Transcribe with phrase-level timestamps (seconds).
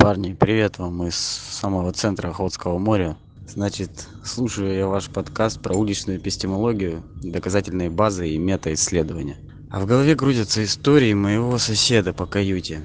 [0.00, 3.18] Парни, привет вам из самого центра Охотского моря.
[3.46, 9.36] Значит, слушаю я ваш подкаст про уличную эпистемологию, доказательные базы и метаисследования.
[9.70, 12.80] А в голове крутятся истории моего соседа по каюте.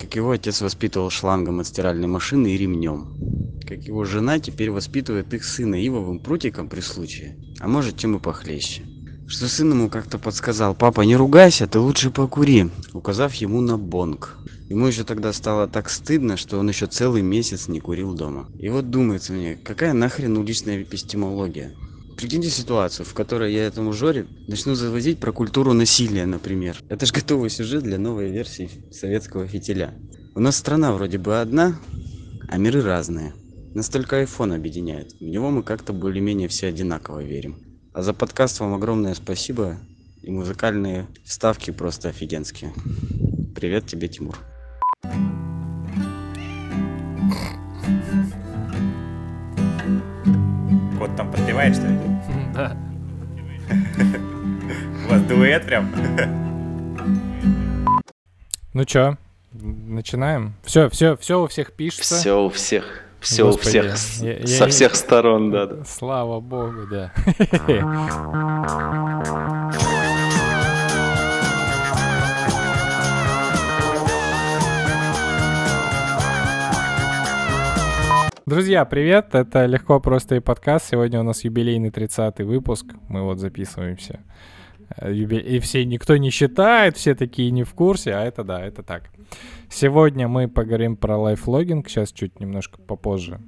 [0.00, 3.06] Как его отец воспитывал шлангом от стиральной машины и ремнем.
[3.64, 7.36] Как его жена теперь воспитывает их сына ивовым прутиком при случае.
[7.60, 8.82] А может, чем и похлеще.
[9.28, 14.37] Что сын ему как-то подсказал, папа, не ругайся, ты лучше покури, указав ему на бонг.
[14.68, 18.50] Ему еще тогда стало так стыдно, что он еще целый месяц не курил дома.
[18.58, 21.74] И вот думается мне, какая нахрен уличная эпистемология?
[22.18, 26.76] Прикиньте ситуацию, в которой я этому Жоре начну завозить про культуру насилия, например.
[26.90, 29.94] Это же готовый сюжет для новой версии советского фитиля.
[30.34, 31.80] У нас страна вроде бы одна,
[32.48, 33.32] а миры разные.
[33.72, 35.12] Настолько iPhone объединяет.
[35.12, 37.56] В него мы как-то более-менее все одинаково верим.
[37.94, 39.78] А за подкаст вам огромное спасибо.
[40.22, 42.74] И музыкальные вставки просто офигенские.
[43.54, 44.36] Привет тебе, Тимур.
[50.98, 51.98] Кот там подпевает, что ли?
[52.54, 52.76] Да.
[55.06, 55.90] У вас дуэт прям?
[58.74, 59.16] Ну чё,
[59.52, 60.54] начинаем?
[60.64, 62.16] Все, все, все у всех пишется.
[62.16, 63.02] Все у всех.
[63.20, 63.96] Все у Господи, всех.
[63.98, 65.84] с- я- я- со всех сторон, да, да.
[65.84, 67.12] Слава богу, да.
[78.48, 79.34] Друзья, привет!
[79.34, 80.88] Это Легко, Просто и подкаст.
[80.88, 82.86] Сегодня у нас юбилейный 30-й выпуск.
[83.10, 84.20] Мы вот записываемся.
[84.96, 88.82] Э, И все, никто не считает, все такие не в курсе, а это да, это
[88.82, 89.10] так.
[89.68, 93.38] Сегодня мы поговорим про лайфлогинг, сейчас чуть немножко попозже.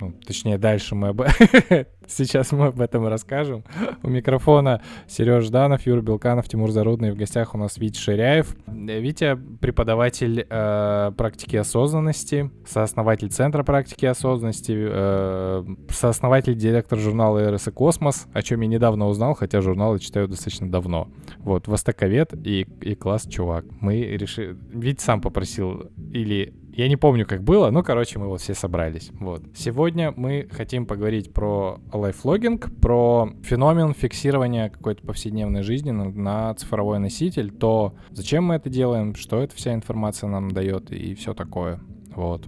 [0.00, 1.22] Ну, точнее, дальше мы об...
[2.06, 3.64] Сейчас мы об этом расскажем.
[4.02, 7.12] У микрофона Сереж Жданов, Юра Белканов, Тимур Зарудный.
[7.12, 8.54] В гостях у нас Витя Ширяев.
[8.66, 17.70] Витя— преподаватель э, практики осознанности, сооснователь Центра практики осознанности, э, сооснователь, директор журнала «Эрос и
[17.70, 21.08] Космос», о чем я недавно узнал, хотя журналы читаю достаточно давно.
[21.38, 23.64] Вот, востоковед и, и класс чувак.
[23.80, 24.56] Мы решили...
[24.72, 29.10] Витя сам попросил или я не помню, как было, но, короче, мы вот все собрались.
[29.18, 29.42] Вот.
[29.54, 36.98] Сегодня мы хотим поговорить про lifelogging, про феномен фиксирования какой-то повседневной жизни на, на цифровой
[36.98, 41.80] носитель, то зачем мы это делаем, что эта вся информация нам дает и все такое.
[42.14, 42.46] Вот.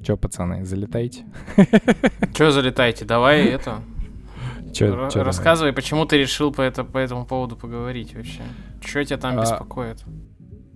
[0.00, 1.24] Че, пацаны, залетайте?
[2.34, 3.04] Че залетайте?
[3.04, 3.82] Давай это.
[4.72, 5.24] Чё- давай?
[5.24, 8.42] рассказывай, почему ты решил по, это, по этому поводу поговорить вообще?
[8.80, 10.04] Что тебя там А, беспокоит?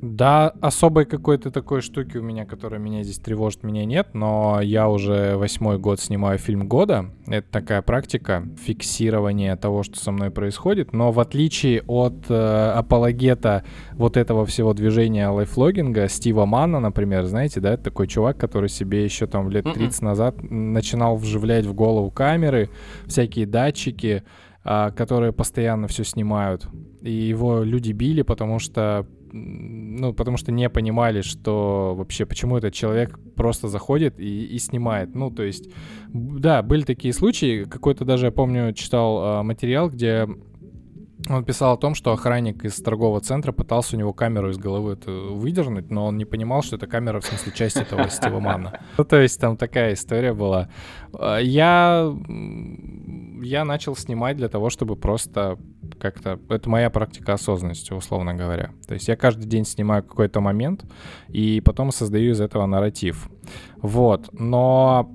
[0.04, 4.90] Да, особой какой-то такой штуки у меня, которая меня здесь тревожит, меня нет, но я
[4.90, 7.06] уже восьмой год снимаю фильм года.
[7.26, 13.64] Это такая практика фиксирования того, что со мной происходит, но в отличие от э, апологета
[13.92, 19.04] вот этого всего движения лайфлогинга, Стива Манна, например, знаете, да, это такой чувак, который себе
[19.04, 19.72] еще там лет Мгм.
[19.72, 22.68] 30 назад начинал вживлять в голову камеры,
[23.06, 24.22] всякие датчики,
[24.64, 26.66] а, которые постоянно все снимают.
[27.00, 29.06] И его люди били, потому что
[29.36, 35.14] ну, потому что не понимали, что вообще, почему этот человек просто заходит и, и снимает.
[35.16, 35.68] Ну, то есть,
[36.12, 37.64] да, были такие случаи.
[37.64, 40.28] Какой-то даже, я помню, читал а, материал, где
[41.28, 44.98] он писал о том, что охранник из торгового центра пытался у него камеру из головы
[45.06, 48.34] выдернуть, но он не понимал, что это камера, в смысле, часть этого Стива.
[48.98, 50.68] Ну, то есть там такая история была.
[51.12, 52.12] А, Я,
[53.42, 55.58] я начал снимать для того, чтобы просто
[55.98, 56.38] как-то...
[56.48, 58.70] Это моя практика осознанности, условно говоря.
[58.86, 60.84] То есть я каждый день снимаю какой-то момент,
[61.28, 63.28] и потом создаю из этого нарратив.
[63.80, 64.28] Вот.
[64.32, 65.10] Но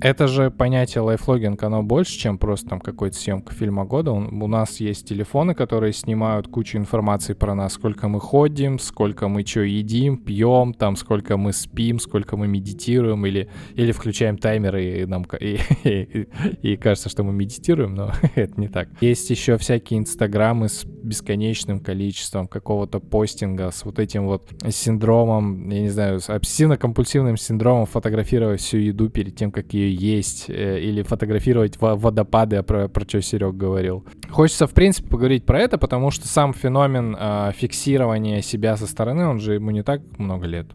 [0.00, 4.12] это же понятие лайфлогинг, оно больше, чем просто там какой-то съемка фильма года.
[4.12, 9.28] Он- у нас есть телефоны, которые снимают кучу информации про нас, сколько мы ходим, сколько
[9.28, 14.76] мы что едим, пьем, там, сколько мы спим, сколько мы медитируем, или, или включаем таймер,
[14.76, 16.28] и, нам, ка- и, и-
[16.62, 18.88] и кажется, что мы медитируем, но это не так.
[19.00, 25.80] Есть еще всякие инстаграмы с бесконечным количеством какого-то постинга, с вот этим вот синдромом, я
[25.82, 31.02] не знаю, с обсессивно-компульсивным синдромом фотографировать всю еду перед тем, как ее есть, э, или
[31.02, 34.04] фотографировать во- водопады, про, про что Серег говорил.
[34.30, 39.26] Хочется, в принципе, поговорить про это, потому что сам феномен а, фиксирования себя со стороны,
[39.26, 40.66] он же ему не так много лет.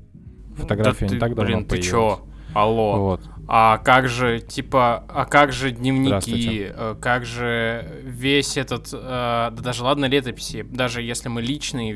[0.56, 1.90] Фотография Да не ты, так давно Блин, ты появилась.
[1.90, 2.20] чё?
[2.54, 3.00] Алло.
[3.00, 3.22] Вот.
[3.48, 9.52] А как же, типа, а как же дневники, э, как же весь этот, э, да
[9.52, 11.92] даже ладно летописи, даже если мы личные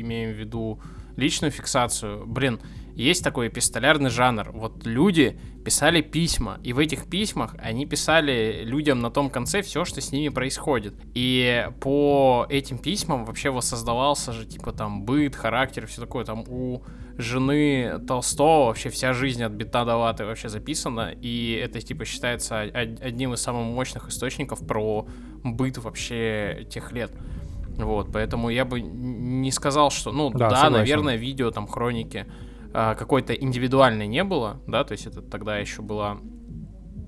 [0.00, 0.78] имеем в виду
[1.16, 2.26] личную фиксацию.
[2.26, 2.60] Блин,
[2.98, 4.50] есть такой эпистолярный жанр.
[4.52, 9.84] Вот люди писали письма, и в этих письмах они писали людям на том конце все,
[9.84, 10.94] что с ними происходит.
[11.14, 16.24] И по этим письмам вообще воссоздавался же, типа, там, быт, характер, все такое.
[16.24, 16.82] Там у
[17.18, 22.60] жены Толстого вообще вся жизнь от бита до латы вообще записана, и это, типа, считается
[22.60, 25.06] одним из самых мощных источников про
[25.44, 27.12] быт вообще тех лет.
[27.76, 32.26] Вот, поэтому я бы не сказал, что, ну, да, да наверное, видео, там, хроники
[32.72, 36.18] какой-то индивидуальной не было, да, то есть это тогда еще было,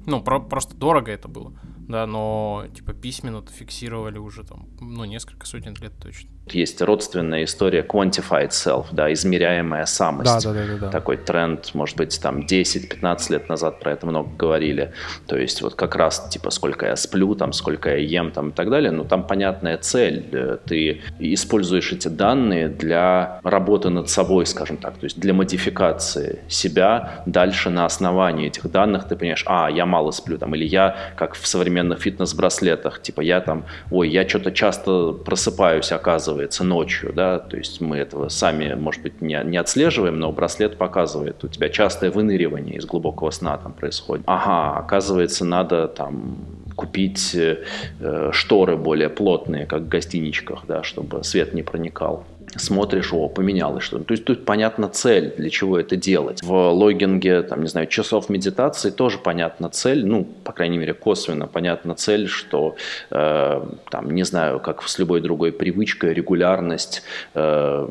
[0.07, 1.53] ну, про просто дорого это было
[1.91, 6.31] да, но типа письменно-то фиксировали уже там, ну, несколько сотен лет точно.
[6.47, 10.45] Есть родственная история quantified self, да, измеряемая самость.
[10.45, 10.91] Да, да, да, да.
[10.91, 14.93] Такой тренд, может быть, там 10-15 лет назад про это много говорили.
[15.27, 18.53] То есть вот как раз типа сколько я сплю, там сколько я ем, там и
[18.53, 18.91] так далее.
[18.91, 20.29] Ну, там понятная цель.
[20.33, 26.41] Э, ты используешь эти данные для работы над собой, скажем так, то есть для модификации
[26.49, 30.97] себя дальше на основании этих данных ты понимаешь, а, я мало сплю, там, или я,
[31.17, 33.03] как в современном современных фитнес-браслетах.
[33.03, 38.29] Типа я там, ой, я что-то часто просыпаюсь, оказывается, ночью, да, то есть мы этого
[38.29, 43.31] сами, может быть, не, не отслеживаем, но браслет показывает, у тебя частое выныривание из глубокого
[43.31, 44.25] сна там происходит.
[44.27, 46.37] Ага, оказывается, надо там
[46.77, 52.25] купить э, шторы более плотные, как в гостиничках, да, чтобы свет не проникал
[52.57, 54.05] смотришь, о, поменялось что-то.
[54.05, 56.43] То есть тут понятна цель, для чего это делать.
[56.43, 61.47] В логинге, там, не знаю, часов медитации тоже понятна цель, ну, по крайней мере, косвенно
[61.47, 62.77] понятна цель, что,
[63.11, 67.03] э, там, не знаю, как с любой другой привычкой, регулярность
[67.35, 67.89] э,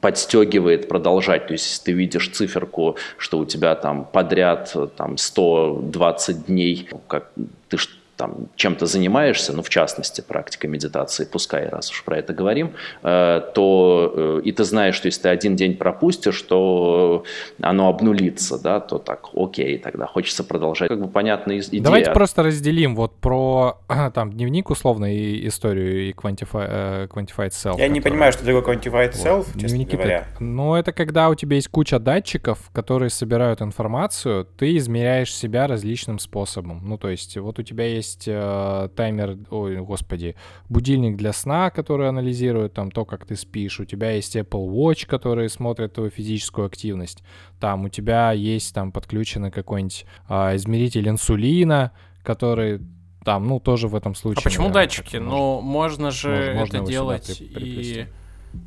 [0.00, 1.46] подстегивает продолжать.
[1.46, 7.30] То есть, если ты видишь циферку, что у тебя там подряд там 120 дней, как
[7.68, 7.76] ты
[8.20, 13.40] там чем-то занимаешься, ну, в частности, практикой медитации, пускай, раз уж про это говорим, э,
[13.54, 17.24] то э, и ты знаешь, что если ты один день пропустишь, то
[17.62, 20.88] оно обнулится, да, то так, окей, тогда хочется продолжать.
[20.88, 21.82] Как бы понятная идея.
[21.82, 23.78] Давайте просто разделим вот про
[24.14, 27.78] там дневник условно и историю и quantify, uh, quantified self.
[27.78, 29.46] Я не понимаю, что такое quantified self, вот.
[29.54, 30.26] честно Дневники говоря.
[30.30, 35.66] Так, ну, это когда у тебя есть куча датчиков, которые собирают информацию, ты измеряешь себя
[35.66, 36.82] различным способом.
[36.84, 40.34] Ну, то есть вот у тебя есть есть э, таймер, ой, господи,
[40.68, 43.80] будильник для сна, который анализирует там то, как ты спишь.
[43.80, 47.22] У тебя есть Apple Watch, который смотрит твою физическую активность.
[47.60, 51.92] Там у тебя есть там подключенный какой-нибудь э, измеритель инсулина,
[52.22, 52.80] который
[53.24, 54.40] там, ну, тоже в этом случае.
[54.40, 55.16] А почему наверное, датчики?
[55.16, 58.06] Ну, можно же можно, это делать и,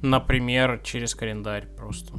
[0.01, 2.13] например, через календарь просто.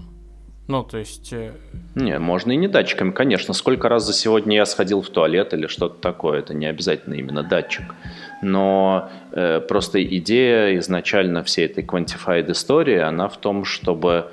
[0.66, 1.32] Ну, то есть...
[1.32, 1.52] Э,
[1.94, 3.52] не, можно и не датчиками, конечно.
[3.52, 7.42] Сколько раз за сегодня я сходил в туалет или что-то такое, это не обязательно именно
[7.42, 7.94] датчик.
[8.40, 14.30] Но э, просто идея изначально всей этой quantified истории, она в том, чтобы,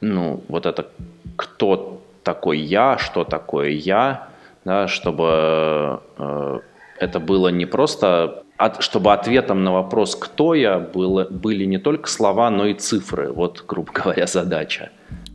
[0.00, 0.88] ну, вот это
[1.36, 4.28] кто такой я, что такое я,
[4.66, 6.60] да, чтобы э,
[6.98, 12.10] это было не просто от, чтобы ответом на вопрос «кто я» было, были не только
[12.10, 13.32] слова, но и цифры.
[13.32, 14.90] Вот, грубо говоря, задача.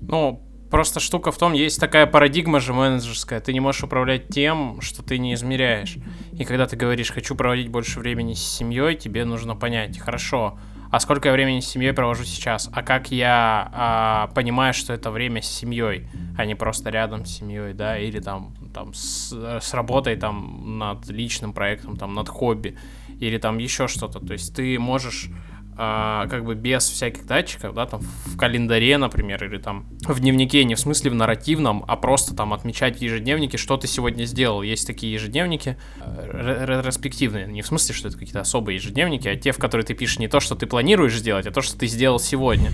[0.08, 3.40] Ну, просто штука в том, есть такая парадигма же менеджерская.
[3.40, 5.98] Ты не можешь управлять тем, что ты не измеряешь.
[6.34, 10.58] И когда ты говоришь, хочу проводить больше времени с семьей, тебе нужно понять, хорошо,
[10.92, 12.70] а сколько я времени с семьей провожу сейчас?
[12.72, 16.08] А как я а, понимаю, что это время с семьей,
[16.38, 21.08] а не просто рядом с семьей, да, или там, там с, с работой там над
[21.10, 22.78] личным проектом, там над хобби,
[23.20, 24.20] или там еще что-то.
[24.20, 25.30] То есть ты можешь
[25.78, 30.64] а, как бы без всяких датчиков, да, там в календаре, например, или там в дневнике,
[30.64, 34.62] не в смысле в нарративном, а просто там отмечать в ежедневнике, что ты сегодня сделал.
[34.62, 39.52] Есть такие ежедневники э, ретроспективные, не в смысле, что это какие-то особые ежедневники, а те,
[39.52, 42.20] в которые ты пишешь не то, что ты планируешь сделать, а то, что ты сделал
[42.20, 42.72] сегодня.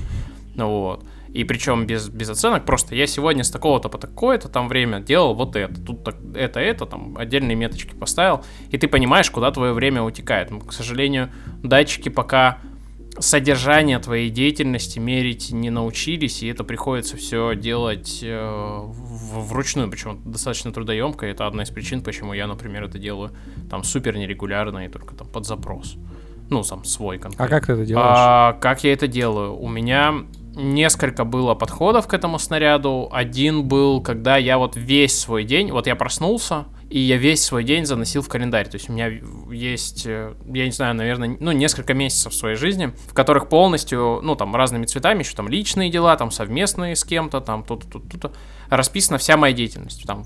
[0.55, 1.05] Ну вот.
[1.33, 5.33] И причем без, без оценок, просто я сегодня с такого-то по такое-то там время делал
[5.33, 9.71] вот это, тут так, это, это, там отдельные меточки поставил, и ты понимаешь, куда твое
[9.71, 10.51] время утекает.
[10.67, 11.31] к сожалению,
[11.63, 12.59] датчики пока
[13.21, 20.71] содержание твоей деятельности мерить не научились, и это приходится все делать э, вручную, причем достаточно
[20.71, 21.25] трудоемко.
[21.25, 23.31] Это одна из причин, почему я, например, это делаю
[23.69, 25.95] там супер нерегулярно и только там под запрос.
[26.49, 27.45] Ну, сам свой конкретно.
[27.45, 28.07] А как ты это делаешь?
[28.09, 29.55] А, как я это делаю?
[29.55, 30.25] У меня
[30.55, 33.07] несколько было подходов к этому снаряду.
[33.11, 37.63] Один был, когда я вот весь свой день, вот я проснулся, и я весь свой
[37.63, 38.67] день заносил в календарь.
[38.67, 39.09] То есть у меня
[39.49, 44.19] есть, э, я не знаю, наверное, ну, несколько месяцев в своей жизни, в которых полностью,
[44.21, 48.33] ну, там, разными цветами, еще там личные дела, там, совместные с кем-то, там, тут-то, тут-то,
[48.69, 50.25] расписана вся моя деятельность, там,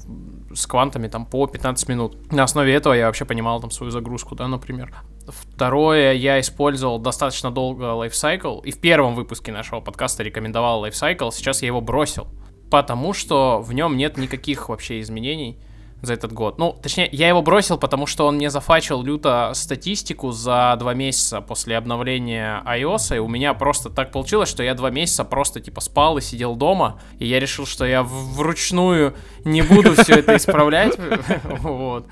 [0.55, 2.31] с квантами, там, по 15 минут.
[2.31, 4.91] На основе этого я вообще понимал, там, свою загрузку, да, например.
[5.27, 11.62] Второе, я использовал достаточно долго Lifecycle, и в первом выпуске нашего подкаста рекомендовал Lifecycle, сейчас
[11.62, 12.27] я его бросил,
[12.72, 15.60] потому что в нем нет никаких вообще изменений
[16.05, 16.57] за этот год.
[16.57, 21.41] Ну, точнее, я его бросил, потому что он мне зафачил люто статистику за два месяца
[21.41, 25.81] после обновления iOS, и у меня просто так получилось, что я два месяца просто, типа,
[25.81, 30.97] спал и сидел дома, и я решил, что я вручную не буду все это исправлять,
[31.59, 32.07] вот.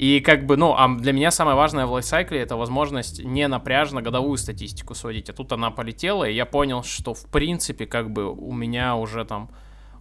[0.00, 4.00] И как бы, ну, а для меня самое важное в лайфсайкле это возможность не напряжно
[4.00, 5.28] годовую статистику сводить.
[5.28, 9.26] А тут она полетела, и я понял, что в принципе как бы у меня уже
[9.26, 9.50] там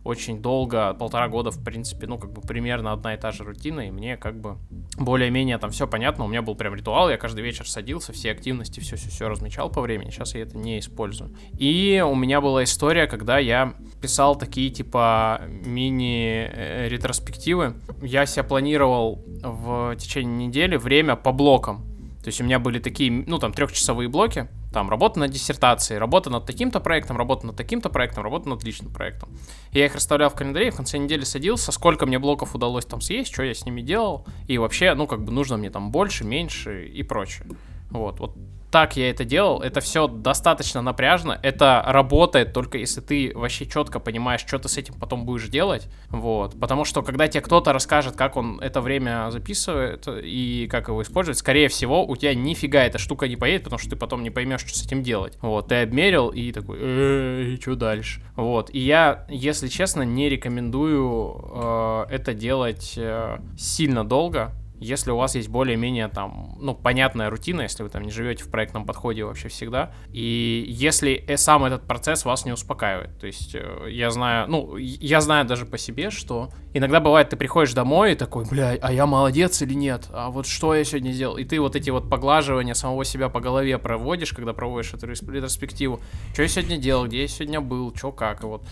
[0.03, 3.87] очень долго, полтора года, в принципе, ну, как бы примерно одна и та же рутина,
[3.87, 4.57] и мне как бы
[4.97, 8.79] более-менее там все понятно, у меня был прям ритуал, я каждый вечер садился, все активности,
[8.79, 11.35] все-все-все размечал по времени, сейчас я это не использую.
[11.57, 19.95] И у меня была история, когда я писал такие, типа, мини-ретроспективы, я себя планировал в
[19.97, 21.85] течение недели время по блокам,
[22.23, 26.29] то есть у меня были такие, ну, там, трехчасовые блоки, там, работа над диссертацией, работа
[26.29, 29.29] над таким-то проектом, работа над таким-то проектом, работа над личным проектом.
[29.71, 33.33] Я их расставлял в календаре, в конце недели садился, сколько мне блоков удалось там съесть,
[33.33, 36.87] что я с ними делал, и вообще, ну, как бы нужно мне там больше, меньше
[36.87, 37.47] и прочее.
[37.89, 38.35] Вот, вот
[38.71, 43.99] так я это делал, это все достаточно напряжно, это работает только если ты вообще четко
[43.99, 48.15] понимаешь, что ты с этим потом будешь делать, вот, потому что когда тебе кто-то расскажет,
[48.15, 52.97] как он это время записывает и как его использовать, скорее всего, у тебя нифига эта
[52.97, 55.81] штука не поедет, потому что ты потом не поймешь, что с этим делать, вот, ты
[55.81, 62.33] обмерил и такой, э, что дальше, вот, и я, если честно, не рекомендую э, это
[62.33, 67.89] делать э, сильно долго, если у вас есть более-менее там, ну, понятная рутина, если вы
[67.89, 72.45] там не живете в проектном подходе вообще всегда, и если э, сам этот процесс вас
[72.45, 76.99] не успокаивает, то есть э, я знаю, ну, я знаю даже по себе, что иногда
[76.99, 80.73] бывает, ты приходишь домой и такой, бля, а я молодец или нет, а вот что
[80.73, 84.53] я сегодня сделал, и ты вот эти вот поглаживания самого себя по голове проводишь, когда
[84.53, 85.99] проводишь эту ретроспективу,
[86.33, 88.65] что я сегодня делал, где я сегодня был, что как, и вот,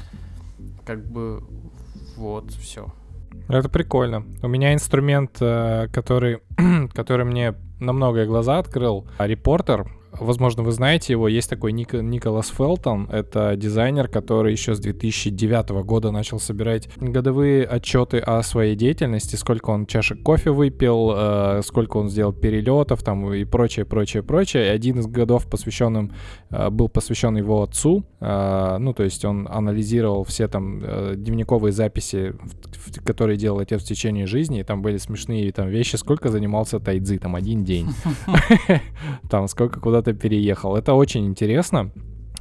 [0.85, 1.43] как бы,
[2.15, 2.93] вот, все.
[3.47, 4.25] Это прикольно.
[4.41, 6.39] У меня инструмент, э, который,
[6.93, 12.49] который мне на многое глаза открыл, репортер, возможно, вы знаете его, есть такой Ник, Николас
[12.49, 19.35] Фелтон, это дизайнер, который еще с 2009 года начал собирать годовые отчеты о своей деятельности,
[19.35, 24.67] сколько он чашек кофе выпил, э, сколько он сделал перелетов там и прочее, прочее, прочее.
[24.67, 26.13] И один из годов посвященным,
[26.49, 31.71] э, был посвящен его отцу, э, ну, то есть он анализировал все там э, дневниковые
[31.71, 35.95] записи, в, в, которые делал отец в течение жизни, и там были смешные там вещи,
[35.95, 37.87] сколько занимался тайцзи, там один день,
[39.29, 40.75] там сколько куда куда-то переехал.
[40.75, 41.91] Это очень интересно.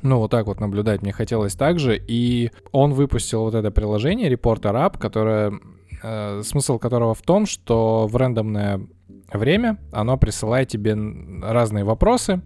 [0.02, 2.00] Ну, вот так вот наблюдать мне хотелось также.
[2.08, 5.52] И он выпустил вот это приложение Reporter App, которое,
[6.02, 8.80] э, смысл которого в том, что в рандомное
[9.32, 10.96] время оно присылает тебе
[11.42, 12.40] разные вопросы,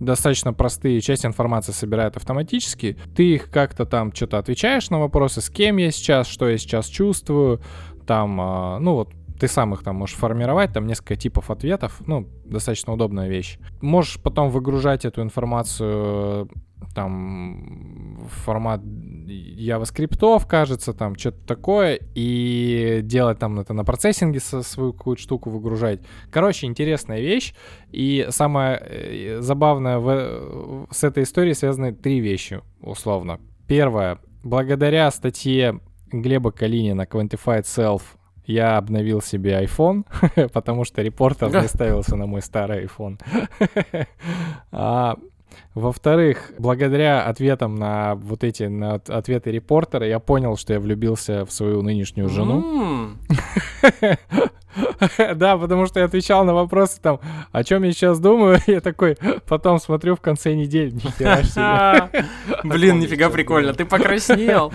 [0.00, 2.96] достаточно простые, часть информации собирает автоматически.
[3.14, 6.86] Ты их как-то там что-то отвечаешь на вопросы, с кем я сейчас, что я сейчас
[6.86, 7.60] чувствую,
[8.06, 12.28] там, э, ну вот ты сам их там можешь формировать, там несколько типов ответов, ну,
[12.44, 13.58] достаточно удобная вещь.
[13.80, 16.50] Можешь потом выгружать эту информацию
[16.94, 24.62] там в формат JavaScript, кажется, там что-то такое, и делать там это на процессинге со
[24.62, 26.00] свою какую-то штуку выгружать.
[26.30, 27.54] Короче, интересная вещь,
[27.90, 33.40] и самое э, забавное в, с этой историей связаны три вещи, условно.
[33.66, 35.80] Первое, благодаря статье
[36.12, 38.02] Глеба Калинина Quantified Self
[38.46, 40.04] я обновил себе iPhone,
[40.52, 43.20] потому что репортер не ставился на мой старый iPhone.
[44.72, 45.16] а,
[45.74, 51.52] во-вторых, благодаря ответам на вот эти на ответы репортера, я понял, что я влюбился в
[51.52, 53.16] свою нынешнюю жену.
[55.34, 57.20] Да, потому что я отвечал на вопросы там,
[57.52, 61.42] о чем я сейчас думаю, я такой, потом смотрю в конце недели, нихера
[62.10, 62.24] себе.
[62.62, 64.72] Блин, нифига прикольно, ты покраснел.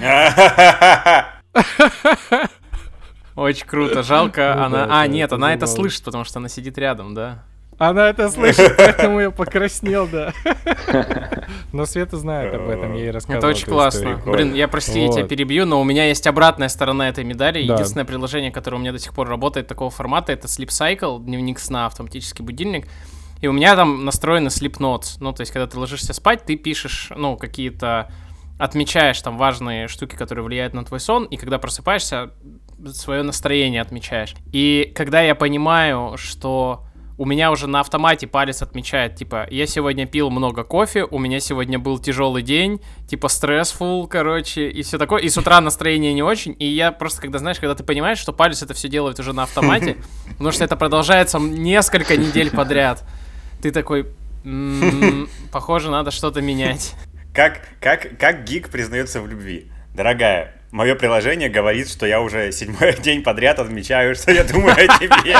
[3.42, 4.04] Очень круто.
[4.04, 4.86] Жалко, ну, она...
[4.86, 7.44] Да, а, нет, она это слышит, потому что она сидит рядом, да?
[7.80, 10.34] Она это слышит, поэтому я покраснел, да.
[11.74, 13.40] Но Света знает об этом, я ей рассказывал.
[13.40, 14.22] Это очень классно.
[14.24, 17.58] Блин, я, прости, я тебя перебью, но у меня есть обратная сторона этой медали.
[17.60, 21.58] Единственное приложение, которое у меня до сих пор работает такого формата, это Sleep Cycle, дневник
[21.58, 22.88] сна, автоматический будильник.
[23.42, 25.18] И у меня там настроены Sleep Notes.
[25.20, 28.12] Ну, то есть, когда ты ложишься спать, ты пишешь, ну, какие-то
[28.60, 32.30] отмечаешь там важные штуки, которые влияют на твой сон, и когда просыпаешься,
[32.94, 34.36] свое настроение отмечаешь.
[34.52, 36.86] И когда я понимаю, что
[37.22, 41.40] у меня уже на автомате палец отмечает, типа, я сегодня пил много кофе, у меня
[41.40, 45.22] сегодня был тяжелый день, типа, стрессфул, короче, и все такое.
[45.22, 46.56] И с утра настроение не очень.
[46.58, 49.44] И я просто, когда, знаешь, когда ты понимаешь, что палец это все делает уже на
[49.44, 49.98] автомате,
[50.30, 53.04] потому что это продолжается несколько недель подряд,
[53.62, 54.08] ты такой,
[55.52, 56.96] похоже, надо что-то менять.
[57.36, 59.72] Как, как, как гик признается в любви?
[59.94, 64.88] Дорогая, Мое приложение говорит, что я уже седьмой день подряд отмечаю, что я думаю о
[65.00, 65.36] тебе.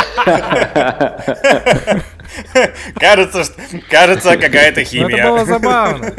[3.00, 3.54] Кажется, что,
[3.90, 5.18] кажется, какая-то химия.
[5.18, 6.14] Это было забавно.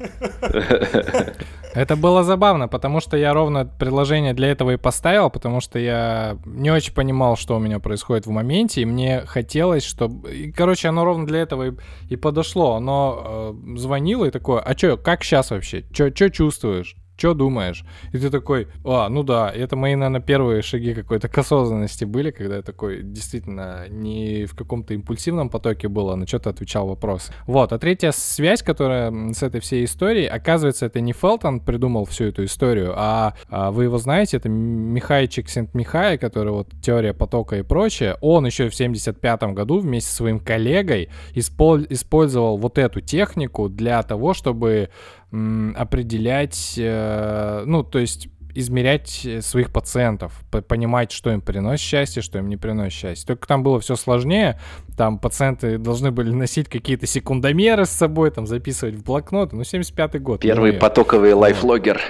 [1.72, 6.36] Это было забавно, потому что я ровно предложение для этого и поставил, потому что я
[6.44, 10.34] не очень понимал, что у меня происходит в моменте, и мне хотелось, чтобы...
[10.34, 11.72] И, короче, оно ровно для этого и,
[12.08, 12.74] и подошло.
[12.74, 15.84] Оно э, звонило и такое, а чё, как сейчас вообще?
[15.92, 16.96] Чё, чё чувствуешь?
[17.20, 17.84] Что думаешь?
[18.12, 22.30] И ты такой, а, ну да, это мои, наверное, первые шаги какой-то к осознанности были,
[22.30, 27.32] когда я такой действительно не в каком-то импульсивном потоке был, а на что-то отвечал вопросы.
[27.46, 32.24] Вот, а третья связь, которая с этой всей историей, оказывается, это не Фелтон придумал всю
[32.24, 37.62] эту историю, а, а вы его знаете, это Михайчик Сент-Михай, который вот теория потока и
[37.62, 44.02] прочее, он еще в 75 году вместе со своим коллегой использовал вот эту технику для
[44.02, 44.88] того, чтобы
[45.32, 50.32] определять, э, ну, то есть измерять своих пациентов,
[50.68, 53.26] понимать, что им приносит счастье, что им не приносит счастье.
[53.26, 54.58] Только там было все сложнее.
[54.96, 59.56] Там пациенты должны были носить какие-то секундомеры с собой, там записывать в блокноты.
[59.56, 60.40] Ну, 75-й год.
[60.40, 62.00] Первый ну, потоковый лайфлогер.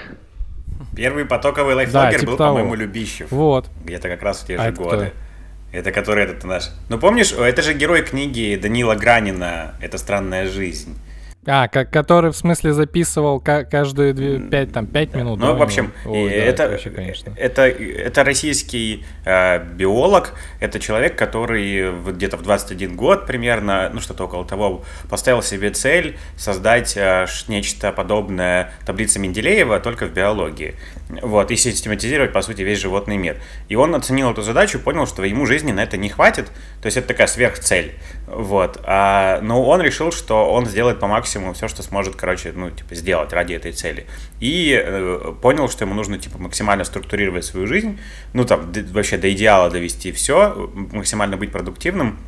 [0.96, 3.30] Первый потоковый лайфлогер да, типа был, по-моему, Любищев.
[3.30, 3.68] Вот.
[3.84, 4.96] Где-то как раз в те а же годы.
[5.06, 5.76] Кто?
[5.76, 6.70] Это который этот наш...
[6.88, 10.96] Ну, помнишь, это же герой книги Данила Гранина «Это странная жизнь».
[11.52, 15.40] А, как, который в смысле записывал каждые две, пять, там, пять минут.
[15.40, 17.32] Ну, в общем, Ой, да, это, это, вообще, конечно.
[17.36, 24.24] это, это российский э, биолог, это человек, который где-то в 21 год примерно, ну, что-то
[24.24, 30.76] около того, поставил себе цель создать э, нечто подобное таблице Менделеева, только в биологии.
[31.22, 33.36] Вот, и систематизировать, по сути, весь животный мир.
[33.68, 36.46] И он оценил эту задачу, понял, что ему жизни на это не хватит,
[36.80, 37.94] то есть это такая сверхцель.
[38.28, 38.78] Вот.
[38.84, 42.94] А, но он решил, что он сделает по максимуму все, что сможет, короче, ну, типа,
[42.94, 44.06] сделать ради этой цели.
[44.40, 47.98] И э, понял, что ему нужно, типа, максимально структурировать свою жизнь,
[48.32, 52.18] ну, там, вообще до идеала довести все, максимально быть продуктивным,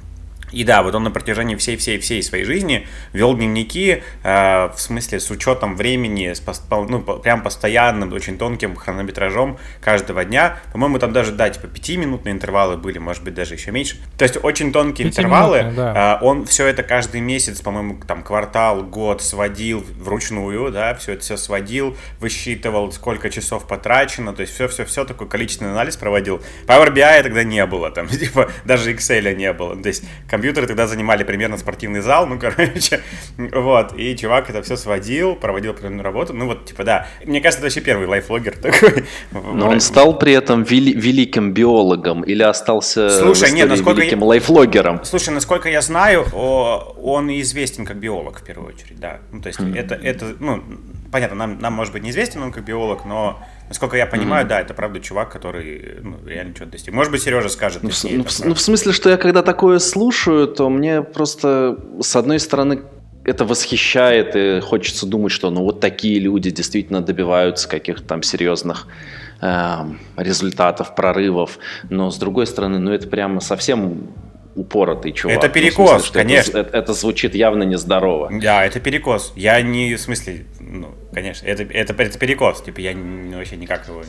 [0.52, 5.30] и да, вот он на протяжении всей-всей-всей своей жизни вел дневники, э, в смысле с
[5.30, 10.58] учетом времени, с, ну, прям постоянным, очень тонким хронометражом каждого дня.
[10.72, 13.96] По-моему, там даже, да, типа пятиминутные интервалы были, может быть, даже еще меньше.
[14.18, 15.72] То есть очень тонкие интервалы.
[15.74, 16.18] Да.
[16.20, 21.22] Э, он все это каждый месяц, по-моему, там квартал, год сводил вручную, да, все это
[21.22, 26.42] все сводил, высчитывал, сколько часов потрачено, то есть все-все-все такой количественный анализ проводил.
[26.66, 29.80] Power BI тогда не было, там, типа, даже Excel не было.
[29.80, 30.04] То есть
[30.42, 33.00] компьютеры тогда занимали примерно спортивный зал, ну, короче,
[33.36, 37.60] вот, и чувак это все сводил, проводил определенную работу, ну, вот, типа, да, мне кажется,
[37.60, 39.04] это вообще первый лайфлогер такой.
[39.30, 44.26] Но он стал при этом вели- великим биологом или остался Слушай, нет, насколько великим я...
[44.26, 45.04] лайфлогером?
[45.04, 49.60] Слушай, насколько я знаю, он известен как биолог, в первую очередь, да, ну, то есть
[49.60, 49.78] mm-hmm.
[49.78, 50.60] это, это, ну,
[51.12, 54.48] понятно, нам, нам, может быть, неизвестен он как биолог, но Насколько я понимаю, mm-hmm.
[54.48, 56.92] да, это правда чувак, который ну, реально что-то достиг.
[56.92, 57.82] Может быть, Сережа скажет.
[57.82, 61.78] Ну, в, ну, в, ну, в смысле, что я когда такое слушаю, то мне просто,
[62.00, 62.82] с одной стороны,
[63.24, 68.88] это восхищает, и хочется думать, что ну вот такие люди действительно добиваются каких-то там серьезных
[69.40, 69.76] э,
[70.16, 71.58] результатов, прорывов.
[71.88, 74.08] Но с другой стороны, ну это прямо совсем
[74.54, 75.36] упоротый чувак.
[75.36, 76.58] Это перекос, ну, смысле, конечно.
[76.58, 78.30] Это, это звучит явно нездорово.
[78.32, 79.32] Да, это перекос.
[79.36, 82.62] Я не, в смысле, ну, конечно, это, это, это перекос.
[82.62, 82.94] Типа я
[83.36, 84.02] вообще никак его...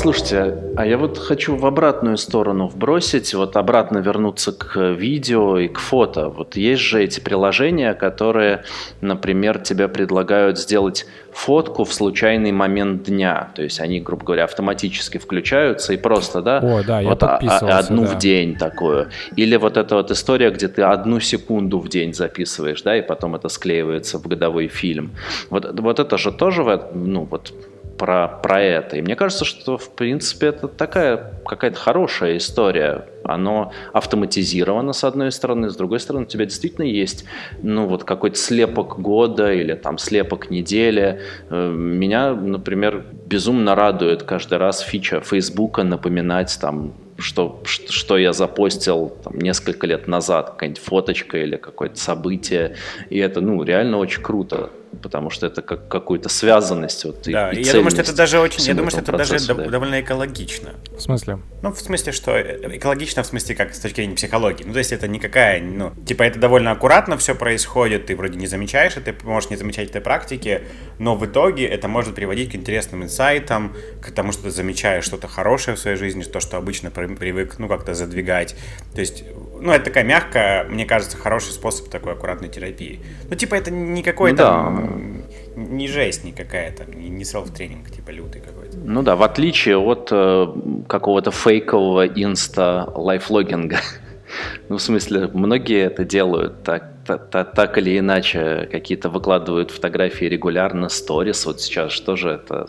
[0.00, 5.68] Слушайте, а я вот хочу в обратную сторону вбросить, вот обратно вернуться к видео и
[5.68, 6.30] к фото.
[6.30, 8.64] Вот есть же эти приложения, которые,
[9.02, 13.50] например, тебе предлагают сделать фотку в случайный момент дня.
[13.54, 17.78] То есть они, грубо говоря, автоматически включаются и просто, да, О, да вот я а,
[17.80, 18.08] одну да.
[18.08, 19.10] в день такую.
[19.36, 23.34] Или вот эта вот история, где ты одну секунду в день записываешь, да, и потом
[23.34, 25.10] это склеивается в годовой фильм.
[25.50, 26.62] Вот, вот это же тоже,
[26.94, 27.52] ну, вот
[28.00, 28.96] про, про это.
[28.96, 33.04] И мне кажется, что, в принципе, это такая какая-то хорошая история.
[33.24, 37.26] Оно автоматизировано, с одной стороны, с другой стороны, у тебя действительно есть,
[37.62, 41.20] ну, вот какой-то слепок года или там слепок недели.
[41.50, 49.12] Э, меня, например, безумно радует каждый раз фича Фейсбука напоминать там что, что я запостил
[49.22, 52.76] там, несколько лет назад, какая-нибудь фоточка или какое-то событие.
[53.10, 54.70] И это, ну, реально очень круто
[55.02, 58.40] потому что это как какую-то связанность вот да, и, и я думаю, что это даже
[58.40, 59.54] очень, я думаю, что это даже да.
[59.68, 60.70] довольно экологично.
[60.96, 61.38] В смысле?
[61.62, 64.64] Ну, в смысле, что э, экологично в смысле как с точки зрения психологии.
[64.64, 68.46] Ну, то есть это никакая, ну, типа это довольно аккуратно все происходит, ты вроде не
[68.46, 70.62] замечаешь, ты можешь не замечать этой практики,
[70.98, 75.28] но в итоге это может приводить к интересным инсайтам, к тому, что ты замечаешь что-то
[75.28, 78.56] хорошее в своей жизни, то, что обычно привык, ну, как-то задвигать.
[78.94, 79.24] То есть,
[79.60, 83.00] ну, это такая мягкая, мне кажется, хороший способ такой аккуратной терапии.
[83.28, 84.36] Ну, типа это не какой-то...
[84.36, 85.20] Да
[85.56, 88.78] не жесть никакая там, не, не селф-тренинг типа лютый какой-то.
[88.78, 90.46] Ну да, в отличие от э,
[90.88, 93.78] какого-то фейкового инста-лайфлогинга.
[94.68, 100.88] ну, в смысле, многие это делают так, так, так или иначе какие-то выкладывают фотографии регулярно,
[100.88, 101.46] сторис.
[101.46, 102.66] Вот сейчас что же это?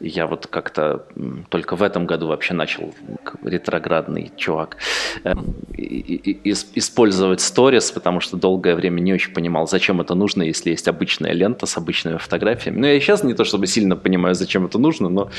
[0.00, 1.06] Я вот как-то
[1.48, 2.94] только в этом году вообще начал,
[3.42, 4.76] ретроградный чувак,
[5.24, 10.88] эм, использовать сторис, потому что долгое время не очень понимал, зачем это нужно, если есть
[10.88, 12.78] обычная лента с обычными фотографиями.
[12.78, 15.30] Ну, я сейчас не то чтобы сильно понимаю, зачем это нужно, но...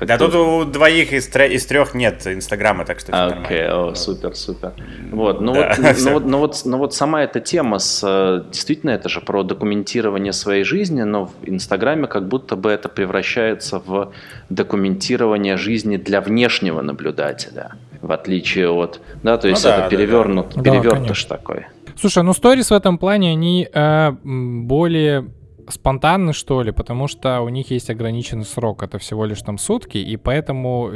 [0.00, 4.34] Да тут у двоих из, из трех нет Инстаграма, так что Окей, okay, о, супер,
[4.34, 4.72] супер.
[5.10, 8.02] Вот, ну, да, вот, ну, вот, ну, вот, ну вот сама эта тема тема с...
[8.04, 12.88] Э, действительно, это же про документирование своей жизни, но в Инстаграме как будто бы это
[12.88, 14.12] превращается в
[14.50, 17.72] документирование жизни для внешнего наблюдателя,
[18.02, 19.00] в отличие от...
[19.22, 20.70] Да, то ну есть ну, это да, перевернут, да, да.
[20.70, 21.66] перевертыш да, такой.
[21.96, 25.24] Слушай, ну сторис в этом плане, они э, более
[25.68, 29.96] спонтанны, что ли, потому что у них есть ограниченный срок, это всего лишь там сутки,
[29.96, 30.90] и поэтому,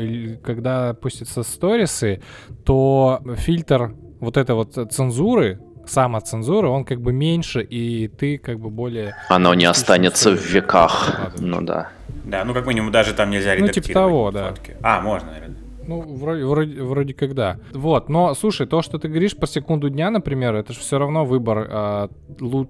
[0.44, 2.20] когда пустятся сторисы,
[2.64, 8.70] то фильтр вот этой вот цензуры, самоцензуры, он как бы меньше, и ты как бы
[8.70, 9.14] более...
[9.28, 11.90] Оно не останется в веках, ну да.
[12.24, 14.48] Да, ну как минимум даже там нельзя редактировать Ну типа того, да.
[14.48, 14.76] Фотки.
[14.82, 15.58] А, можно, наверное.
[15.88, 17.56] Ну, вроде, вроде, вроде как да.
[17.72, 21.24] Вот, но слушай, то, что ты говоришь по секунду дня, например, это же все равно
[21.24, 22.08] выбор э,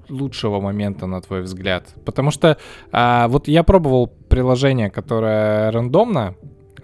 [0.08, 1.88] лучшего момента, на твой взгляд.
[2.04, 2.58] Потому что
[2.92, 6.36] э, вот я пробовал приложение, которое рандомно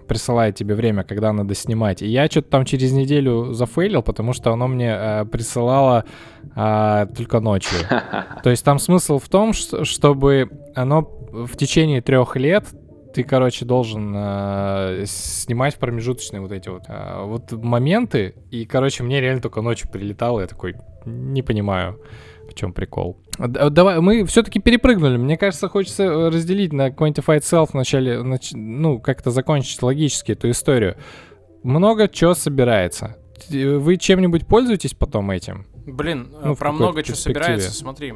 [0.07, 2.01] присылает тебе время, когда надо снимать.
[2.01, 6.05] И я что-то там через неделю зафейлил, потому что оно мне э, присылало
[6.55, 7.79] э, только ночью.
[8.43, 12.65] То есть там смысл в том, что, чтобы оно в течение трех лет
[13.13, 18.35] ты, короче, должен э, снимать промежуточные вот эти вот, э, вот моменты.
[18.51, 20.41] И, короче, мне реально только ночью прилетало.
[20.41, 21.97] Я такой, не понимаю
[22.55, 23.17] в чем прикол.
[23.37, 25.17] Давай, мы все-таки перепрыгнули.
[25.17, 28.51] Мне кажется, хочется э, разделить на Quantified Self вначале, нач...
[28.53, 30.95] ну, как-то закончить логически эту историю.
[31.63, 33.17] Много чего собирается.
[33.49, 35.65] Вы чем-нибудь пользуетесь потом этим?
[35.85, 38.07] Блин, ну, про много чего собирается, смотри,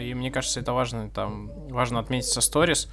[0.00, 2.90] и мне кажется, это важно, там, важно отметить со сторис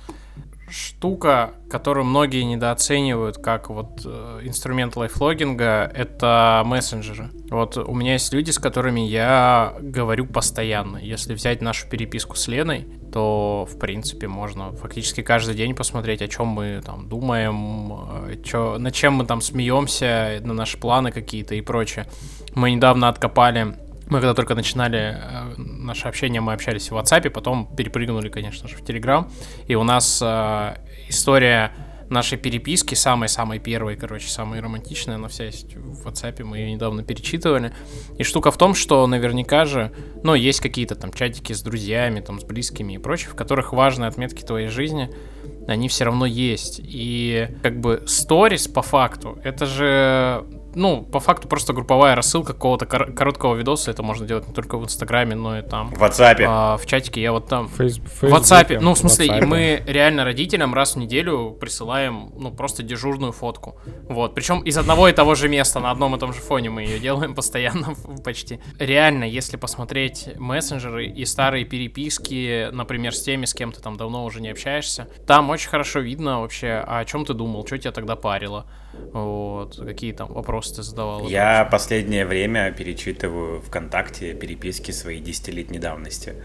[0.70, 7.30] штука, которую многие недооценивают как вот э, инструмент лайфлогинга, это мессенджеры.
[7.50, 10.98] Вот у меня есть люди, с которыми я говорю постоянно.
[10.98, 16.28] Если взять нашу переписку с Леной, то, в принципе, можно фактически каждый день посмотреть, о
[16.28, 17.94] чем мы там думаем,
[18.30, 22.08] э, чё, над чем мы там смеемся, на наши планы какие-то и прочее.
[22.56, 23.76] Мы недавно откопали
[24.08, 28.76] мы когда только начинали э, наше общение, мы общались в WhatsApp, потом перепрыгнули, конечно же,
[28.76, 29.30] в Telegram.
[29.68, 30.76] И у нас э,
[31.10, 31.72] история
[32.10, 37.04] нашей переписки, самой-самой первой, короче, самой романтичной, она вся есть в WhatsApp, мы ее недавно
[37.04, 37.74] перечитывали.
[38.18, 39.92] И штука в том, что наверняка же,
[40.24, 44.08] ну, есть какие-то там чатики с друзьями, там, с близкими и прочее, в которых важные
[44.08, 45.10] отметки твоей жизни,
[45.68, 46.80] они все равно есть.
[46.84, 52.86] И как бы сторис по факту, это же ну, по факту просто групповая рассылка какого-то
[52.86, 53.92] кор- короткого видоса.
[53.92, 55.90] Это можно делать не только в Инстаграме, но и там.
[55.90, 56.44] В WhatsApp.
[56.48, 57.68] А, в чатике я вот там.
[57.68, 58.80] Фейс- в WhatsApp.
[58.80, 59.46] Ну, в смысле, WhatsApp.
[59.46, 63.80] мы реально родителям раз в неделю присылаем, ну, просто дежурную фотку.
[64.10, 64.36] Вот.
[64.36, 67.00] Причем из одного и того же места, на одном и том же фоне мы ее
[67.00, 68.60] делаем постоянно почти.
[68.80, 74.26] Реально, если посмотреть мессенджеры и старые переписки, например, с теми, с кем ты там давно
[74.26, 78.16] уже не общаешься, там очень хорошо видно вообще, о чем ты думал, что тебя тогда
[78.16, 78.66] парило.
[79.14, 81.28] Вот, какие там вопросы ты задавал?
[81.28, 81.72] Я вообще?
[81.72, 86.36] последнее время перечитываю ВКонтакте переписки своей десятилетней давности.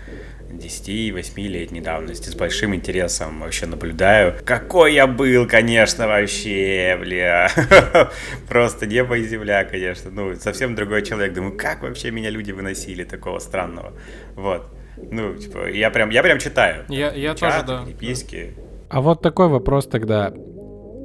[0.51, 4.35] 10-8-летней давности с большим интересом вообще наблюдаю.
[4.45, 7.49] Какой я был, конечно, вообще, бля.
[8.49, 10.11] Просто небо и земля, конечно.
[10.11, 11.35] Ну, совсем другой человек.
[11.35, 13.93] Думаю, как вообще меня люди выносили такого странного.
[14.35, 14.67] Вот.
[14.97, 16.85] Ну, типа, я прям, я прям читаю.
[16.89, 17.85] Я, я Чат, тоже, да.
[17.85, 18.55] Переписки.
[18.89, 20.33] А вот такой вопрос тогда.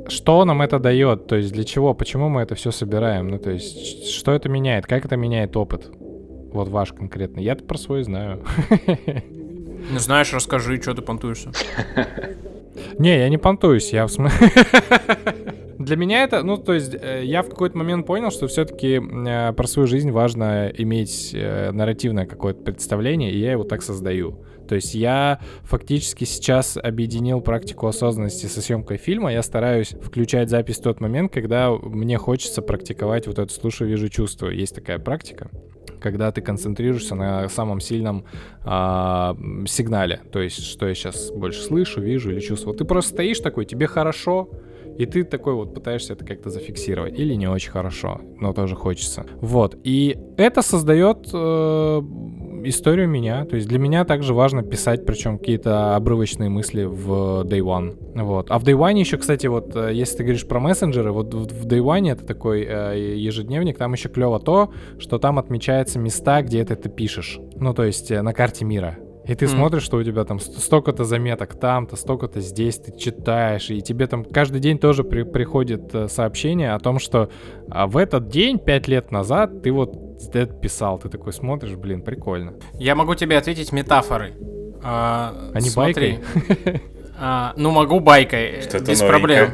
[0.08, 1.28] Что нам это дает?
[1.28, 1.94] То есть для чего?
[1.94, 3.28] Почему мы это все собираем?
[3.28, 4.86] Ну, то есть, что это меняет?
[4.86, 5.92] Как это меняет опыт?
[6.54, 7.40] Вот ваш конкретно.
[7.40, 8.44] Я-то про свой знаю.
[9.88, 11.52] Ну, знаешь, расскажи, что ты понтуешься.
[12.98, 14.50] Не, я не понтуюсь, я в смысле...
[15.78, 19.54] Для меня это, ну, то есть, э, я в какой-то момент понял, что все-таки э,
[19.54, 24.40] про свою жизнь важно иметь э, нарративное какое-то представление, и я его так создаю.
[24.68, 29.32] То есть я фактически сейчас объединил практику осознанности со съемкой фильма.
[29.32, 34.10] Я стараюсь включать запись в тот момент, когда мне хочется практиковать вот это «слушаю, вижу,
[34.10, 34.56] чувствую».
[34.56, 35.50] Есть такая практика
[36.02, 38.26] когда ты концентрируешься на самом сильном
[38.64, 40.22] а, сигнале.
[40.32, 42.78] То есть, что я сейчас больше слышу, вижу или чувствую.
[42.78, 44.52] Ты просто стоишь такой, тебе хорошо,
[44.98, 47.18] и ты такой вот пытаешься это как-то зафиксировать.
[47.18, 49.26] Или не очень хорошо, но тоже хочется.
[49.42, 49.78] Вот.
[49.84, 52.02] И это создает э,
[52.64, 53.46] историю меня.
[53.46, 57.98] То есть для меня также важно писать, причем какие-то обрывочные мысли в Day One.
[58.22, 58.48] Вот.
[58.50, 61.68] А в Day One еще, кстати, вот э, если ты говоришь про мессенджеры, вот в
[61.68, 66.62] Day One это такой э, ежедневник, там еще клево то, что там отмечаются места, где
[66.62, 67.40] это ты пишешь.
[67.56, 68.98] Ну, то есть э, на карте мира.
[69.28, 69.50] И ты mm.
[69.50, 74.24] смотришь, что у тебя там столько-то заметок там-то, столько-то здесь, ты читаешь, и тебе там
[74.24, 77.30] каждый день тоже при приходит э, сообщение о том, что
[77.70, 79.96] а в этот день, пять лет назад, ты вот
[80.34, 81.00] это писал.
[81.00, 82.54] Ты такой смотришь, блин, прикольно.
[82.74, 84.34] Я могу тебе ответить метафорой.
[84.84, 86.20] А, а не байкой?
[87.18, 89.52] А, ну, могу байкой, без проблем.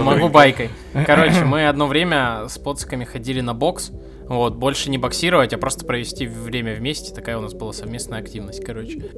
[0.00, 0.70] Могу байкой.
[1.06, 3.90] Короче, мы одно время с поциками ходили на бокс,
[4.28, 7.12] вот, больше не боксировать, а просто провести время вместе.
[7.12, 9.10] Такая у нас была совместная активность, короче.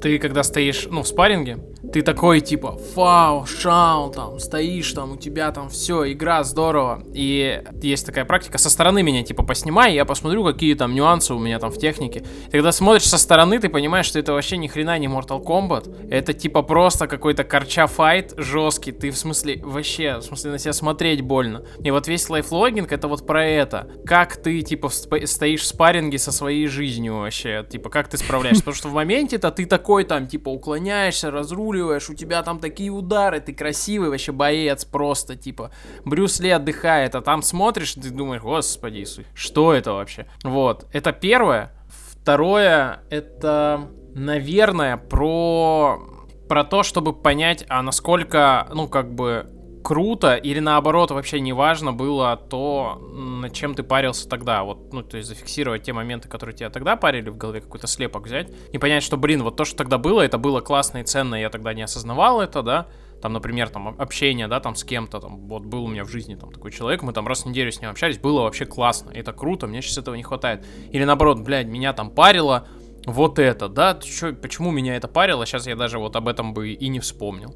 [0.00, 1.58] Ты, когда стоишь, ну, в спарринге,
[1.92, 7.02] ты такой, типа, фау, шау, там, стоишь, там, у тебя там все, игра, здорово.
[7.12, 11.38] И есть такая практика, со стороны меня, типа, поснимай, я посмотрю, какие там нюансы у
[11.38, 12.24] меня там в технике.
[12.48, 16.08] И когда смотришь со стороны, ты понимаешь, что это вообще ни хрена не Mortal Kombat.
[16.10, 18.92] Это, типа, просто какой-то корча файт жесткий.
[18.92, 21.64] Ты, в смысле, вообще, в смысле, на себя смотреть больно.
[21.82, 23.90] И вот весь лайфлогинг, это вот про это.
[24.06, 28.76] Как ты типа, стоишь в спарринге со своей жизнью вообще, типа, как ты справляешься, потому
[28.76, 33.52] что в моменте-то ты такой там, типа, уклоняешься, разруливаешь, у тебя там такие удары, ты
[33.52, 35.72] красивый вообще боец просто, типа,
[36.04, 40.26] Брюс Ли отдыхает, а там смотришь, ты думаешь, господи что это вообще?
[40.42, 41.72] Вот, это первое.
[41.88, 46.00] Второе, это, наверное, про
[46.48, 49.46] про то, чтобы понять, а насколько, ну, как бы,
[49.84, 54.64] круто или наоборот вообще не важно было то, над чем ты парился тогда.
[54.64, 58.24] Вот, ну, то есть зафиксировать те моменты, которые тебя тогда парили в голове, какой-то слепок
[58.24, 61.34] взять и понять, что, блин, вот то, что тогда было, это было классно и ценно,
[61.34, 62.86] я тогда не осознавал это, да,
[63.20, 66.34] там, например, там, общение, да, там, с кем-то, там, вот был у меня в жизни
[66.34, 69.32] там такой человек, мы там раз в неделю с ним общались, было вообще классно, это
[69.32, 70.64] круто, мне сейчас этого не хватает.
[70.92, 72.66] Или наоборот, блядь, меня там парило
[73.06, 76.72] вот это, да, чё, почему меня это парило, сейчас я даже вот об этом бы
[76.72, 77.54] и не вспомнил.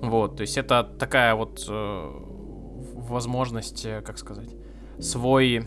[0.00, 2.10] Вот, то есть это такая вот э,
[2.96, 4.50] возможность, э, как сказать,
[4.98, 5.66] свой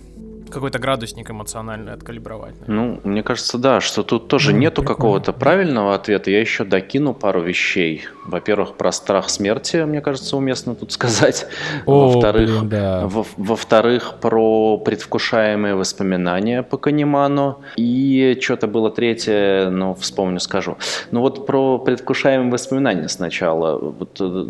[0.50, 2.56] какой-то градусник эмоциональный откалибровать.
[2.62, 3.00] Наверное.
[3.04, 6.32] Ну, мне кажется, да, что тут тоже ну, нету какого-то правильного ответа.
[6.32, 8.06] Я еще докину пару вещей.
[8.26, 11.48] Во-первых, про страх смерти, мне кажется, уместно тут сказать.
[11.86, 13.08] Во-вторых, да.
[13.08, 17.62] во- во-вторых, про предвкушаемые воспоминания по Канеману.
[17.76, 20.78] И что-то было третье, но вспомню, скажу.
[21.12, 23.78] Ну вот про предвкушаемые воспоминания сначала.
[23.78, 24.48] Вот, э,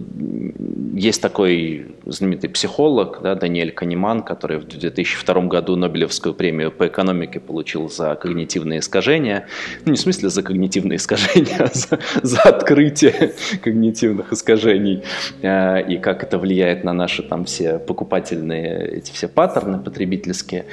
[0.93, 7.39] есть такой знаменитый психолог, да, Даниэль Канеман, который в 2002 году Нобелевскую премию по экономике
[7.39, 9.48] получил за когнитивные искажения.
[9.86, 15.04] Ну, не в смысле за когнитивные искажения, а за, за открытие когнитивных искажений
[15.41, 20.65] э, и как это влияет на наши там все покупательные, эти все паттерны потребительские.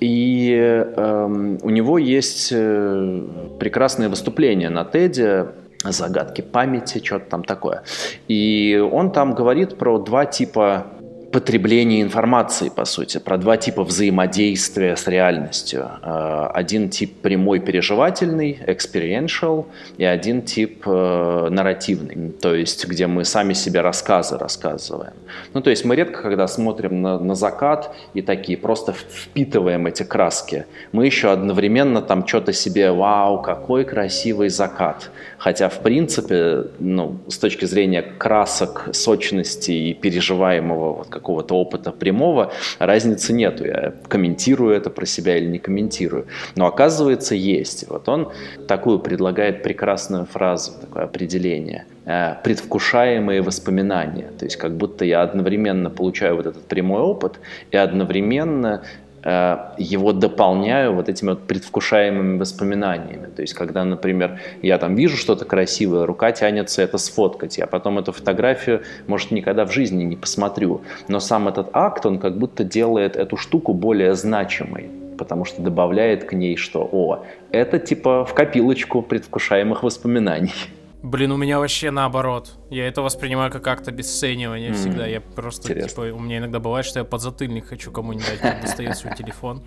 [0.00, 3.22] И э, у него есть э,
[3.58, 5.46] прекрасное выступление на Теде
[5.84, 7.82] загадки памяти, что-то там такое.
[8.26, 10.88] И он там говорит про два типа
[11.32, 15.88] потребление информации, по сути, про два типа взаимодействия с реальностью.
[16.02, 19.66] Э, один тип прямой переживательный, experiential,
[19.98, 25.12] и один тип э, нарративный, то есть где мы сами себе рассказы рассказываем.
[25.52, 30.02] Ну, то есть мы редко, когда смотрим на, на закат и такие просто впитываем эти
[30.04, 35.10] краски, мы еще одновременно там что-то себе, вау, какой красивый закат.
[35.36, 42.52] Хотя, в принципе, ну, с точки зрения красок, сочности и переживаемого вот какого-то опыта прямого,
[42.78, 43.64] разницы нету.
[43.66, 46.26] Я комментирую это про себя или не комментирую.
[46.56, 47.88] Но оказывается, есть.
[47.88, 48.28] Вот он
[48.66, 54.30] такую предлагает прекрасную фразу, такое определение э, предвкушаемые воспоминания.
[54.38, 58.82] То есть как будто я одновременно получаю вот этот прямой опыт и одновременно
[59.24, 63.26] его дополняю вот этими вот предвкушаемыми воспоминаниями.
[63.26, 67.98] То есть, когда, например, я там вижу что-то красивое, рука тянется это сфоткать, я потом
[67.98, 70.82] эту фотографию, может, никогда в жизни не посмотрю.
[71.08, 76.24] Но сам этот акт, он как будто делает эту штуку более значимой потому что добавляет
[76.24, 80.54] к ней, что, о, это типа в копилочку предвкушаемых воспоминаний.
[81.02, 82.58] Блин, у меня вообще наоборот.
[82.70, 85.06] Я это воспринимаю как акт обесценивания mm, всегда.
[85.06, 86.06] Я просто, интересно.
[86.06, 89.62] типа, у меня иногда бывает, что я подзатыльник хочу кому-нибудь дать, как достает свой телефон,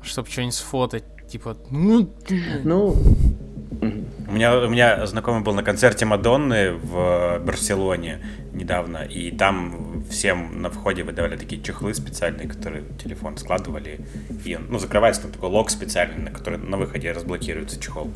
[0.00, 1.04] чтобы что-нибудь сфотать.
[1.28, 2.08] Типа, ну...
[2.62, 2.96] Ну,
[3.80, 3.86] у
[4.38, 8.20] меня, у меня знакомый был на концерте Мадонны в Барселоне
[8.52, 14.00] недавно, и там всем на входе выдавали такие чехлы специальные, которые телефон складывали,
[14.44, 18.08] и он, ну, закрывается там такой лог специальный, на который на выходе разблокируется чехол.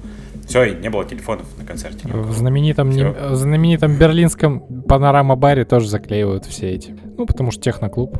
[0.47, 2.09] Все, и не было телефонов на концерте.
[2.09, 6.97] В знаменитом, не, в знаменитом берлинском панорама-баре тоже заклеивают все эти.
[7.19, 8.17] Ну, потому что техноклуб.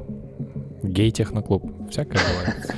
[0.83, 1.91] Гей-техноклуб.
[1.91, 2.75] Всякое бывает.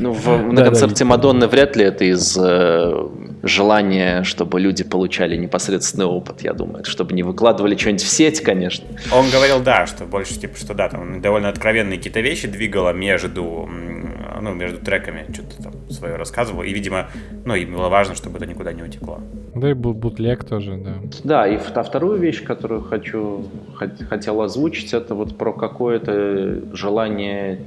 [0.00, 3.08] Ну, на концерте Мадонны вряд ли это из э,
[3.42, 8.86] желания, чтобы люди получали непосредственный опыт, я думаю, чтобы не выкладывали что-нибудь в сеть, конечно.
[9.12, 13.68] Он говорил, да, что больше, типа, что да, там довольно откровенные какие-то вещи двигало между,
[14.40, 17.08] ну, между треками, что-то там свое рассказывал, и, видимо,
[17.44, 19.20] ну, им было важно, чтобы это никуда не утекло.
[19.54, 20.94] Да и бутлег тоже, да.
[21.24, 23.46] Да, и а вторую вещь, которую хочу,
[24.08, 27.60] хотел озвучить, это вот про какое-то желание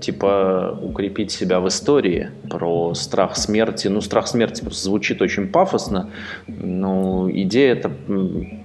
[0.00, 3.88] типа укрепить себя в истории, про страх смерти.
[3.88, 6.10] Ну, страх смерти просто звучит очень пафосно,
[6.46, 7.90] но идея это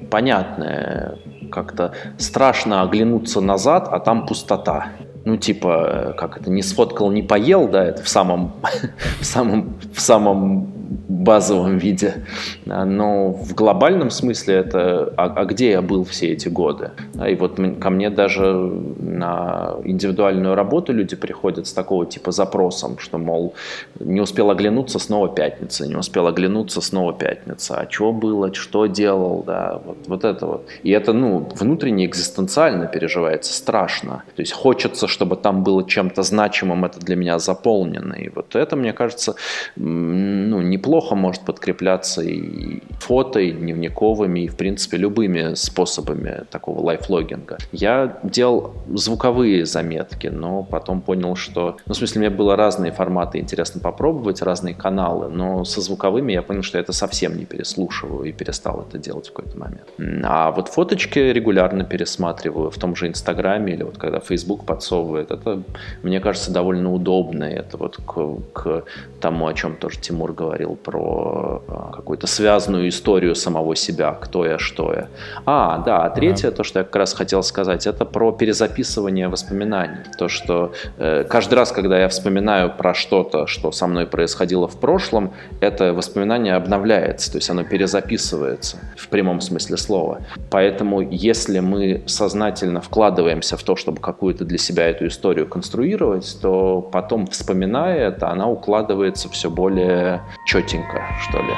[0.09, 1.17] понятная.
[1.51, 4.87] Как-то страшно оглянуться назад, а там пустота.
[5.25, 8.53] Ну, типа, как это, не сфоткал, не поел, да, это в самом,
[9.19, 10.74] в самом, в самом
[11.07, 12.25] базовом виде.
[12.65, 16.91] Но в глобальном смысле это а, а где я был все эти годы?
[17.27, 23.17] И вот ко мне даже на индивидуальную работу люди приходят с такого типа запросом, что,
[23.17, 23.53] мол,
[23.99, 27.77] не успел оглянуться, снова пятница, не успел оглянуться, снова пятница.
[27.77, 30.67] А что было, что делал, да, вот, вот это вот.
[30.83, 34.23] И это, ну, внутренне экзистенциально переживается, страшно.
[34.35, 38.13] То есть хочется, чтобы там было чем-то значимым, это для меня заполнено.
[38.13, 39.35] И вот это, мне кажется,
[39.75, 46.81] ну, неплохо неплохо может подкрепляться и фото, и дневниковыми, и, в принципе, любыми способами такого
[46.81, 47.57] лайфлогинга.
[47.71, 51.77] Я делал звуковые заметки, но потом понял, что...
[51.85, 56.41] Ну, в смысле, мне было разные форматы интересно попробовать, разные каналы, но со звуковыми я
[56.41, 60.23] понял, что я это совсем не переслушиваю и перестал это делать в какой-то момент.
[60.23, 65.31] А вот фоточки регулярно пересматриваю в том же Инстаграме или вот когда Facebook подсовывает.
[65.31, 65.61] Это,
[66.03, 67.43] мне кажется, довольно удобно.
[67.43, 68.83] Это вот к, к
[69.19, 74.59] тому, о чем тоже Тимур говорил, про а, какую-то связанную историю самого себя, кто я,
[74.59, 75.07] что я.
[75.45, 79.97] А, да, а третье, то, что я как раз хотел сказать, это про перезаписывание воспоминаний.
[80.19, 84.79] То, что э, каждый раз, когда я вспоминаю про что-то, что со мной происходило в
[84.79, 90.19] прошлом, это воспоминание обновляется, то есть оно перезаписывается в прямом смысле слова.
[90.51, 96.81] Поэтому, если мы сознательно вкладываемся в то, чтобы какую-то для себя эту историю конструировать, то
[96.81, 101.53] потом, вспоминая это, она укладывается все более четенько четенько, что ли.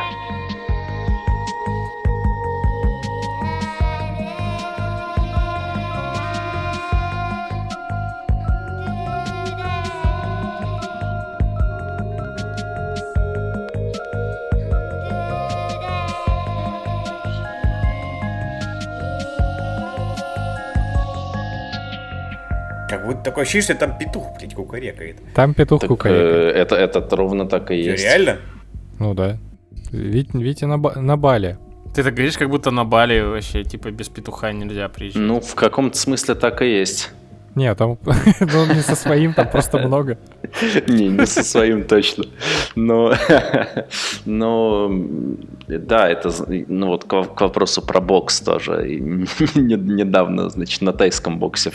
[22.90, 25.18] Как будто такое ощущение, что там петух, блядь, кукарекает.
[25.34, 26.56] Там петух так, кукарекает.
[26.56, 28.04] Э, это, это ровно так и есть.
[28.04, 28.40] Реально?
[29.00, 29.38] Ну да.
[29.92, 31.58] Вить, Витя на, на Бали.
[31.94, 35.22] Ты так говоришь, как будто на Бали вообще, типа, без петуха нельзя приезжать.
[35.22, 37.12] Ну, в каком-то смысле так и есть.
[37.58, 37.98] Не, там
[38.40, 40.20] ну, не со своим, там просто много.
[40.88, 42.26] Не, не со своим точно.
[42.76, 43.16] Но,
[44.26, 44.92] но
[45.68, 48.86] да, это, ну вот к, к вопросу про бокс тоже.
[49.56, 51.72] Недавно, значит, на тайском боксе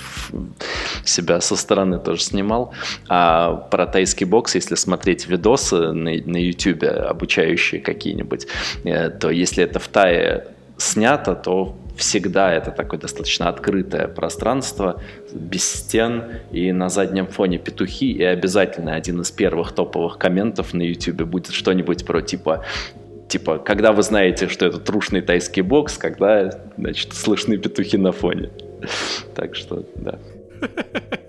[1.04, 2.72] себя со стороны тоже снимал.
[3.08, 8.46] А про тайский бокс, если смотреть видосы на, на YouTube, обучающие какие-нибудь,
[8.84, 15.00] э, то если это в Тае снято, то всегда это такое достаточно открытое пространство,
[15.32, 20.82] без стен, и на заднем фоне петухи, и обязательно один из первых топовых комментов на
[20.82, 22.64] YouTube будет что-нибудь про типа
[23.28, 28.50] Типа, когда вы знаете, что это трушный тайский бокс, когда, значит, слышны петухи на фоне.
[29.34, 30.18] Так что, да.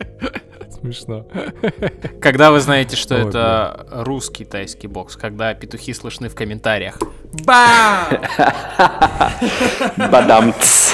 [0.93, 1.25] Смешно.
[2.21, 4.03] Когда вы знаете, что Ой, это блин.
[4.03, 6.99] русский тайский бокс, когда петухи слышны в комментариях.
[7.45, 8.07] Бам!
[10.11, 10.93] Бадамц.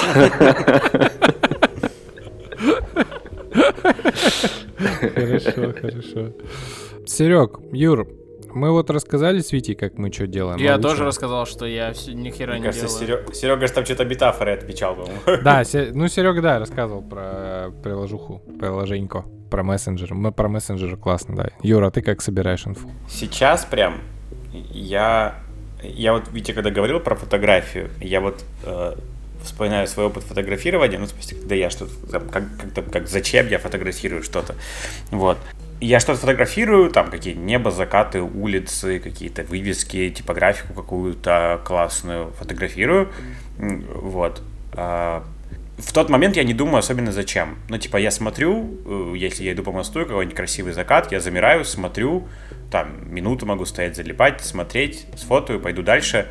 [5.14, 6.32] Хорошо, хорошо.
[7.06, 8.08] Серег, Юр,
[8.54, 10.58] мы вот рассказали с Витей, как мы что делаем.
[10.58, 11.04] Я тоже что?
[11.04, 13.18] рассказал, что я ни хера Мне не кажется, делаю.
[13.24, 15.42] Серега, Серега же там что-то метафоры отвечал, по-моему.
[15.42, 15.62] Да,
[15.94, 20.14] ну Серега, да, рассказывал про приложуху, приложенько, про мессенджер.
[20.14, 21.50] Мы про мессенджер классно, да.
[21.62, 22.90] Юра, ты как собираешь инфу?
[23.08, 24.00] Сейчас прям
[24.52, 25.34] я...
[25.82, 28.96] Я вот, Витя, когда говорил про фотографию, я вот э,
[29.42, 32.44] вспоминаю свой опыт фотографирования, ну, в смысле, когда я что-то, как,
[32.74, 34.56] как, как зачем я фотографирую что-то,
[35.10, 35.38] вот
[35.80, 43.08] я что-то фотографирую, там какие небо, закаты, улицы, какие-то вывески, типографику какую-то классную фотографирую,
[43.56, 44.42] вот.
[45.80, 47.58] А, в тот момент я не думаю особенно зачем.
[47.68, 51.64] Ну, типа, я смотрю, э, если я иду по мосту, какой-нибудь красивый закат, я замираю,
[51.64, 52.28] смотрю,
[52.70, 56.28] там, минуту могу стоять, залипать, смотреть, сфотаю, пойду дальше.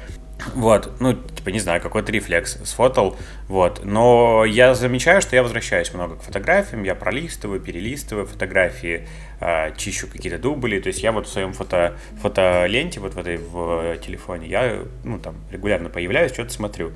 [0.55, 3.17] Вот, ну, типа, не знаю, какой-то рефлекс сфотал,
[3.49, 3.81] вот.
[3.83, 9.05] Но я замечаю, что я возвращаюсь много к фотографиям, я пролистываю, перелистываю фотографии,
[9.41, 13.35] э, чищу какие-то дубли, то есть я вот в своем фото, фотоленте, вот в этой
[13.35, 16.93] в телефоне, я, ну, там, регулярно появляюсь, что-то смотрю,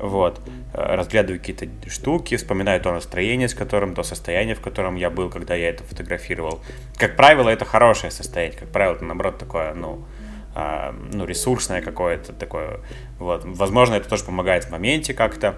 [0.00, 0.40] вот.
[0.72, 5.30] Э, разглядываю какие-то штуки, вспоминаю то настроение, с которым, то состояние, в котором я был,
[5.30, 6.60] когда я это фотографировал.
[6.96, 10.04] Как правило, это хорошее состояние, как правило, это, наоборот, такое, ну,
[10.54, 12.80] а, ну, ресурсное какое-то такое.
[13.18, 13.42] Вот.
[13.44, 15.56] Возможно, это тоже помогает в моменте как-то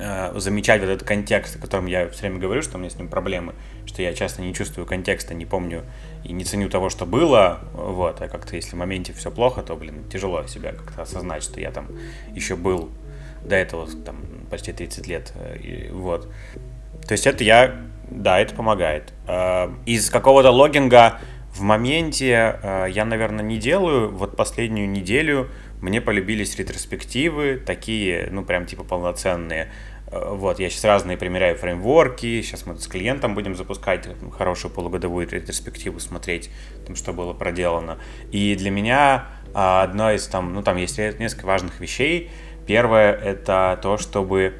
[0.00, 2.96] а, замечать вот этот контекст, о котором я все время говорю, что у меня с
[2.96, 3.54] ним проблемы,
[3.86, 5.84] что я часто не чувствую контекста, не помню
[6.24, 9.76] и не ценю того, что было, вот, а как-то если в моменте все плохо, то,
[9.76, 11.88] блин, тяжело себя как-то осознать, что я там
[12.34, 12.90] еще был
[13.44, 14.16] до этого там
[14.50, 16.28] почти 30 лет, э, и, вот.
[17.06, 17.74] То есть это я,
[18.10, 19.12] да, это помогает.
[19.26, 21.20] А, из какого-то логинга
[21.54, 24.10] в моменте э, я, наверное, не делаю.
[24.10, 25.48] Вот последнюю неделю
[25.80, 29.70] мне полюбились ретроспективы, такие, ну, прям типа полноценные.
[30.08, 35.28] Э, вот, я сейчас разные примеряю фреймворки, сейчас мы с клиентом будем запускать хорошую полугодовую
[35.28, 36.50] ретроспективу, смотреть,
[36.94, 37.98] что было проделано.
[38.32, 42.30] И для меня а, одно из там, ну, там есть несколько важных вещей.
[42.66, 44.54] Первое— это то, чтобы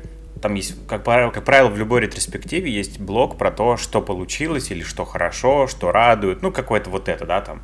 [0.44, 4.70] там есть, как правило, как правило, в любой ретроспективе есть блок про то, что получилось
[4.70, 7.62] или что хорошо, что радует, ну, какое-то вот это, да, там.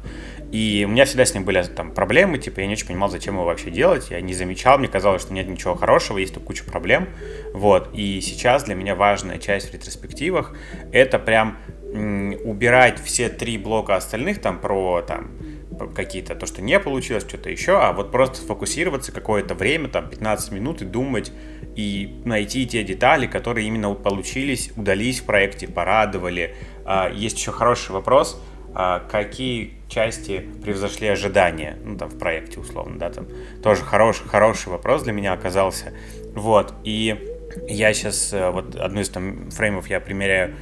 [0.50, 3.34] И у меня всегда с ним были там проблемы, типа, я не очень понимал, зачем
[3.34, 6.64] его вообще делать, я не замечал, мне казалось, что нет ничего хорошего, есть тут куча
[6.64, 7.10] проблем,
[7.52, 7.90] вот.
[7.92, 10.56] И сейчас для меня важная часть в ретроспективах—
[10.90, 11.58] это прям
[11.92, 15.32] убирать все три блока остальных, там, про, там,
[15.88, 20.52] какие-то, то, что не получилось, что-то еще, а вот просто сфокусироваться какое-то время, там, 15
[20.52, 21.32] минут и думать,
[21.76, 26.54] и найти те детали, которые именно получились, удались в проекте, порадовали.
[26.84, 28.40] А, есть еще хороший вопрос,
[28.74, 33.26] а, какие части превзошли ожидания, ну, там, в проекте, условно, да, там,
[33.62, 35.92] тоже хороший, хороший вопрос для меня оказался,
[36.34, 37.16] вот, и
[37.68, 40.54] я сейчас, э, вот, одну из там фреймов я примеряю,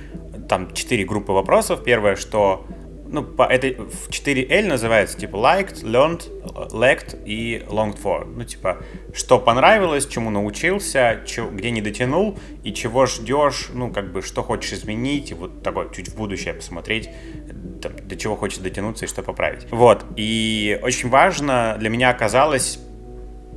[0.48, 2.66] там, четыре группы вопросов, первое, что
[3.10, 6.28] ну, по этой, в 4L называется, типа, liked, learned,
[6.70, 8.24] lacked и longed for.
[8.24, 8.82] Ну, типа,
[9.14, 14.42] что понравилось, чему научился, чё, где не дотянул, и чего ждешь, ну, как бы, что
[14.42, 17.08] хочешь изменить, и вот такой, чуть в будущее посмотреть,
[17.82, 19.66] там, до чего хочешь дотянуться и что поправить.
[19.70, 22.78] Вот, и очень важно для меня оказалось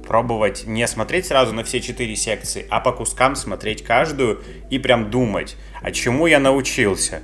[0.08, 5.10] пробовать не смотреть сразу на все четыре секции, а по кускам смотреть каждую и прям
[5.10, 7.22] думать, а чему я научился,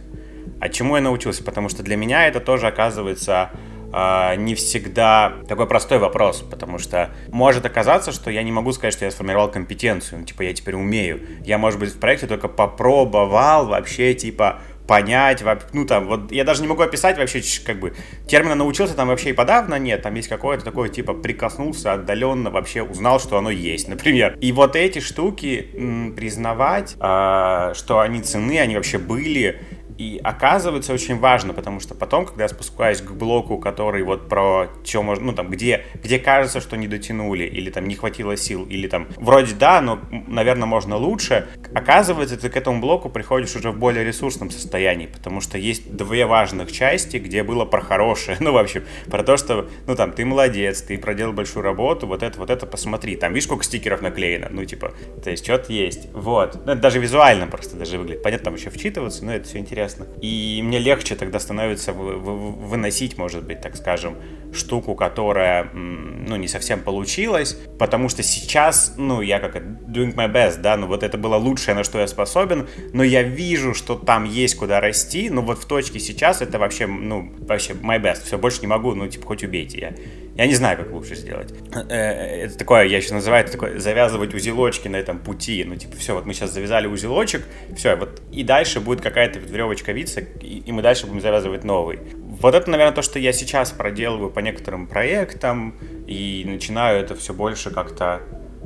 [0.60, 1.43] а чему я научился?
[1.43, 3.51] Потому что для меня это тоже оказывается
[3.93, 8.93] э, не всегда такой простой вопрос, потому что может оказаться, что я не могу сказать,
[8.93, 11.22] что я сформировал компетенцию, ну, типа я теперь умею.
[11.45, 15.43] Я, может быть, в проекте только попробовал вообще, типа, понять,
[15.74, 17.93] ну там, вот я даже не могу описать вообще, как бы,
[18.26, 22.82] термина научился там вообще и подавно нет, там есть какое-то такое, типа, прикоснулся отдаленно, вообще
[22.82, 24.38] узнал, что оно есть, например.
[24.39, 29.62] И вот эти штуки м, признавать, э, что они цены, они вообще были,
[29.97, 34.67] и оказывается очень важно, потому что потом, когда я спускаюсь к блоку, который вот про
[34.83, 38.65] что можно, ну там, где, где кажется, что не дотянули, или там не хватило сил,
[38.65, 43.71] или там вроде да, но, наверное, можно лучше, оказывается, ты к этому блоку приходишь уже
[43.71, 48.51] в более ресурсном состоянии, потому что есть две важных части, где было про хорошее, ну,
[48.51, 52.37] в общем, про то, что, ну, там, ты молодец, ты проделал большую работу, вот это,
[52.39, 54.93] вот это посмотри, там, видишь, сколько стикеров наклеено, ну, типа,
[55.23, 58.69] то есть, что-то есть, вот, ну, это даже визуально просто даже выглядит, понятно, там еще
[58.69, 60.07] вчитываться, но это все интересно интересно.
[60.21, 64.15] И мне легче тогда становится выносить, может быть, так скажем,
[64.53, 70.61] штуку, которая, ну, не совсем получилась, потому что сейчас, ну, я как doing my best,
[70.61, 74.23] да, ну, вот это было лучшее, на что я способен, но я вижу, что там
[74.25, 78.38] есть куда расти, но вот в точке сейчас это вообще, ну, вообще my best, все,
[78.38, 79.93] больше не могу, ну, типа, хоть убейте, я
[80.38, 81.51] Я не знаю, как лучше сделать.
[81.89, 85.63] Э, это такое, я еще называю это такое, завязывать узелочки на этом пути.
[85.65, 87.43] Ну, типа, все, вот мы сейчас завязали узелочек,
[87.75, 91.99] все, вот и дальше будет какая-то веревочка виться, и, и мы дальше будем завязывать новый.
[92.39, 95.73] Вот это, наверное, то, что я сейчас проделываю по некоторым проектам,
[96.05, 98.21] и начинаю это все больше как-то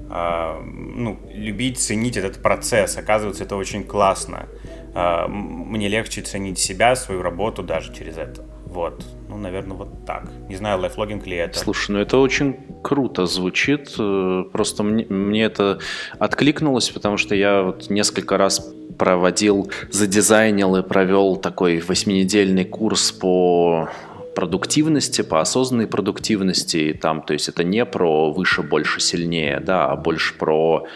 [0.10, 2.98] э, ну, любить, ценить этот процесс.
[2.98, 4.50] Оказывается, это очень классно.
[4.94, 8.51] Э, мне легче ценить себя, свою работу даже через это.
[8.72, 9.04] Вот.
[9.28, 10.30] Ну, наверное, вот так.
[10.48, 11.60] Не знаю, лайфлогинг ли это.
[11.60, 13.94] Слушай, ну это очень круто звучит.
[14.00, 15.80] Э, просто мне, мне это
[16.20, 23.90] откликнулось, потому что я вот несколько раз проводил, задизайнил и провел такой восьминедельный курс по
[24.36, 26.78] продуктивности, по осознанной продуктивности.
[26.78, 30.88] И там, то есть это не про выше, больше, сильнее, да, а больше про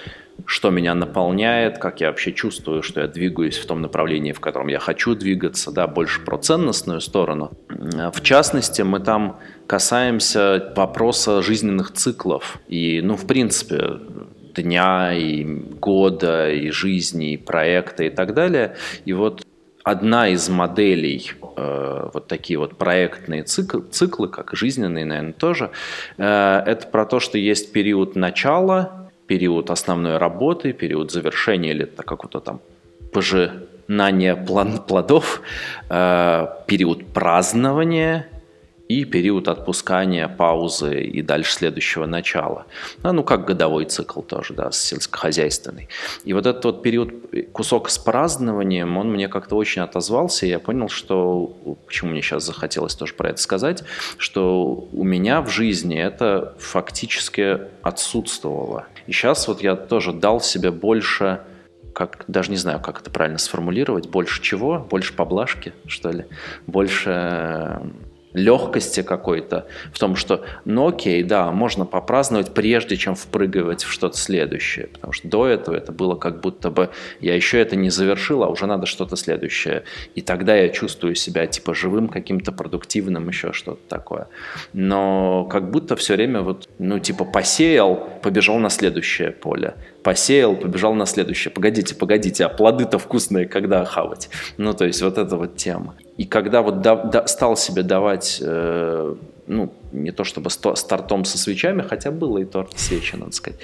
[0.45, 4.67] что меня наполняет, как я вообще чувствую, что я двигаюсь в том направлении, в котором
[4.67, 7.51] я хочу двигаться, да, больше про ценностную сторону.
[7.69, 12.59] В частности, мы там касаемся вопроса жизненных циклов.
[12.67, 13.99] И, ну, в принципе,
[14.55, 18.75] дня, и года, и жизни, и проекта и так далее.
[19.05, 19.45] И вот
[19.83, 25.71] одна из моделей, э, вот такие вот проектные цикл, циклы, как жизненные, наверное, тоже,
[26.17, 32.39] э, это про то, что есть период начала, период основной работы, период завершения или какого-то
[32.39, 32.59] там
[33.11, 34.35] пожинания
[34.87, 35.41] плодов,
[35.89, 38.27] э, период празднования
[38.87, 42.65] и период отпускания, паузы и дальше следующего начала.
[43.03, 45.89] Ну, ну, как годовой цикл тоже, да, сельскохозяйственный.
[46.23, 47.11] И вот этот вот период,
[47.51, 51.57] кусок с празднованием, он мне как-то очень отозвался, и я понял, что,
[51.87, 53.83] почему мне сейчас захотелось тоже про это сказать,
[54.17, 58.85] что у меня в жизни это фактически отсутствовало.
[59.07, 61.41] И сейчас вот я тоже дал себе больше
[61.93, 64.79] как, даже не знаю, как это правильно сформулировать, больше чего?
[64.79, 66.25] Больше поблажки, что ли?
[66.67, 67.79] Больше
[68.35, 74.17] легкости какой-то в том, что, ну окей, да, можно попраздновать, прежде чем впрыгивать в что-то
[74.17, 74.87] следующее.
[74.87, 78.49] Потому что до этого это было как будто бы я еще это не завершил, а
[78.49, 79.83] уже надо что-то следующее.
[80.13, 84.27] И тогда я чувствую себя типа живым, каким-то продуктивным, еще что-то такое.
[84.73, 89.75] Но как будто все время вот, ну типа посеял, побежал на следующее поле
[90.05, 91.51] посеял, побежал на следующее.
[91.51, 94.29] Погодите, погодите, а плоды-то вкусные, когда хавать?
[94.57, 95.95] Ну, то есть вот эта вот тема.
[96.15, 99.15] И когда вот да, да, стал себе давать, э,
[99.47, 103.59] ну, не то чтобы сто, стартом со свечами, хотя было и торт свечи, надо сказать,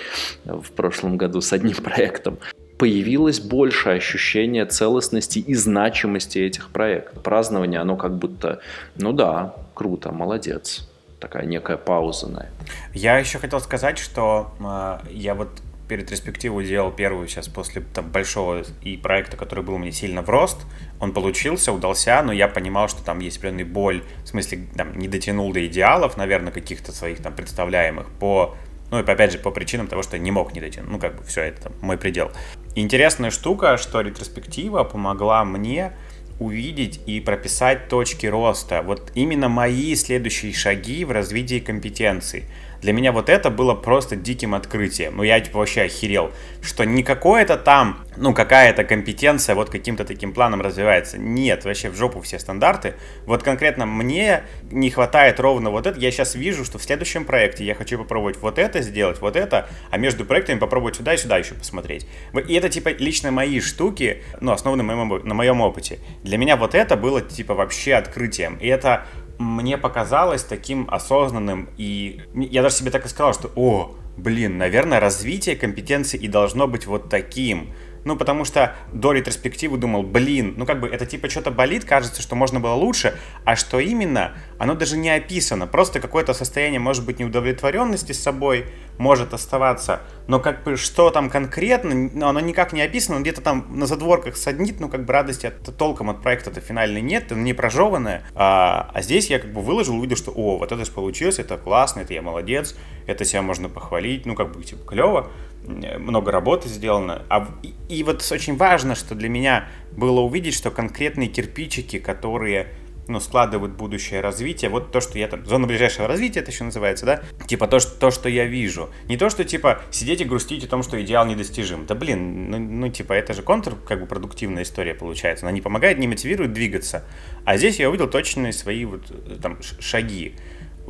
[0.46, 2.39] в прошлом году с одним проектом,
[2.80, 7.22] появилось больше ощущения целостности и значимости этих проектов.
[7.22, 8.62] Празднование, оно как будто,
[8.96, 10.89] ну да, круто, молодец.
[11.20, 12.50] Такая некая пауза на это.
[12.96, 15.50] Я еще хотел сказать, что э, я вот
[15.92, 20.30] перед ретроспективу делал первую сейчас после там, большого и проекта, который был мне сильно в
[20.30, 20.66] рост.
[21.02, 25.10] Он получился, удался, но я понимал, что там есть определенный боль, в смысле, там, не
[25.10, 28.56] дотянул до идеалов, наверное, каких-то своих там представляемых по
[28.89, 30.89] ну и опять же по причинам того, что не мог не дотянуть.
[30.89, 32.32] Ну как бы все, это там, мой предел.
[32.76, 35.92] Интересная штука, что ретроспектива помогла мне
[36.39, 38.82] увидеть и прописать точки роста.
[38.82, 42.46] Вот именно мои следующие шаги в развитии компетенций.
[42.82, 45.18] Для меня вот это было просто диким открытием.
[45.18, 50.34] Ну, я типа вообще охерел, что не какое-то там, ну, какая-то компетенция вот каким-то таким
[50.34, 51.18] планом развивается.
[51.18, 52.96] Нет, вообще в жопу все стандарты.
[53.26, 56.00] Вот конкретно мне не хватает ровно вот это.
[56.00, 59.70] Я сейчас вижу, что в следующем проекте я хочу попробовать вот это сделать, вот это,
[59.92, 62.08] а между проектами попробовать сюда и сюда еще посмотреть.
[62.48, 66.00] И это типа лично мои штуки, ну, основаны на моем, на моем опыте.
[66.24, 68.56] Для меня вот это было типа вообще открытием.
[68.56, 69.06] И это
[69.38, 75.00] мне показалось таким осознанным, и я даже себе так и сказал, что, о, блин, наверное,
[75.00, 77.70] развитие компетенции и должно быть вот таким.
[78.04, 82.22] Ну, потому что до ретроспективы думал, блин, ну как бы это типа что-то болит, кажется,
[82.22, 85.68] что можно было лучше, а что именно, оно даже не описано.
[85.68, 88.66] Просто какое-то состояние, может быть, неудовлетворенности с собой
[88.97, 93.66] может оставаться, но как бы что там конкретно, ну, оно никак не описано, где-то там
[93.70, 97.54] на задворках саднит, ну как бы радости от, толком от проекта-то финальной нет, она не
[97.54, 98.24] прожеванная.
[98.36, 101.58] А, а здесь я как бы выложил, увидел, что о, вот это же получилось, это
[101.58, 102.76] классно, это я молодец,
[103.08, 105.32] это себя можно похвалить, ну как бы типа клево
[105.68, 107.24] много работы сделано.
[107.30, 112.70] А, и, и вот очень важно, что для меня было увидеть, что конкретные кирпичики, которые
[113.07, 117.05] ну, складывают будущее развитие, вот то, что я там, зона ближайшего развития это еще называется,
[117.05, 118.89] да, типа то, что, то, что я вижу.
[119.07, 121.86] Не то, что, типа, сидеть и грустить о том, что идеал недостижим.
[121.86, 125.45] Да, блин, ну, ну типа, это же контр, как бы, продуктивная история получается.
[125.45, 127.03] Она не помогает, не мотивирует двигаться.
[127.45, 130.36] А здесь я увидел точные свои вот, э, там, шаги.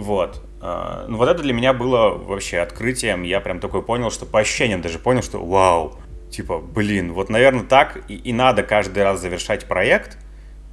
[0.01, 0.41] Вот.
[0.59, 3.21] А, ну, вот это для меня было вообще открытием.
[3.23, 5.95] Я прям такой понял, что по ощущениям даже понял, что вау,
[6.31, 10.17] типа, блин, вот, наверное, так и, и надо каждый раз завершать проект.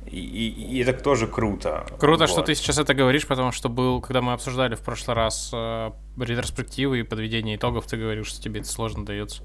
[0.06, 1.86] И, и, и это тоже круто.
[1.98, 2.30] Круто, вот.
[2.30, 5.90] что ты сейчас это говоришь, потому что был, когда мы обсуждали в прошлый раз э,
[6.18, 9.42] ретроспективы и подведение итогов, ты говорил, что тебе это сложно дается.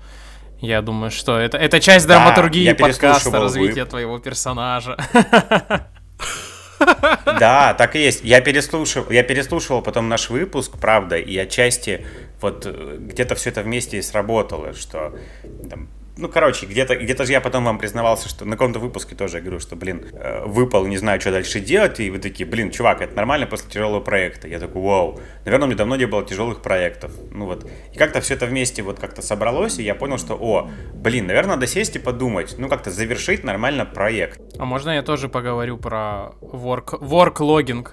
[0.62, 4.96] Я думаю, что это, это часть драматургии да, подкаста, развития твоего персонажа.
[7.26, 8.24] Да, так и есть.
[8.24, 12.06] Я переслушал, я переслушивал потом наш выпуск, правда, и отчасти
[12.42, 15.14] вот э, где-то все это вместе и сработало, что
[15.70, 19.38] там, ну, короче, где-то где же я потом вам признавался, что на каком-то выпуске тоже
[19.38, 22.72] я говорю, что, блин, э, выпал, не знаю, что дальше делать, и вы такие, блин,
[22.72, 24.48] чувак, это нормально после тяжелого проекта.
[24.48, 27.12] Я такой, вау, наверное, у меня давно не было тяжелых проектов.
[27.32, 30.70] Ну вот, и как-то все это вместе вот как-то собралось, и я понял, что, о,
[30.94, 34.40] блин, наверное, надо сесть и подумать, ну, как-то завершить нормально проект.
[34.60, 37.88] А можно я тоже поговорю про work, work logging?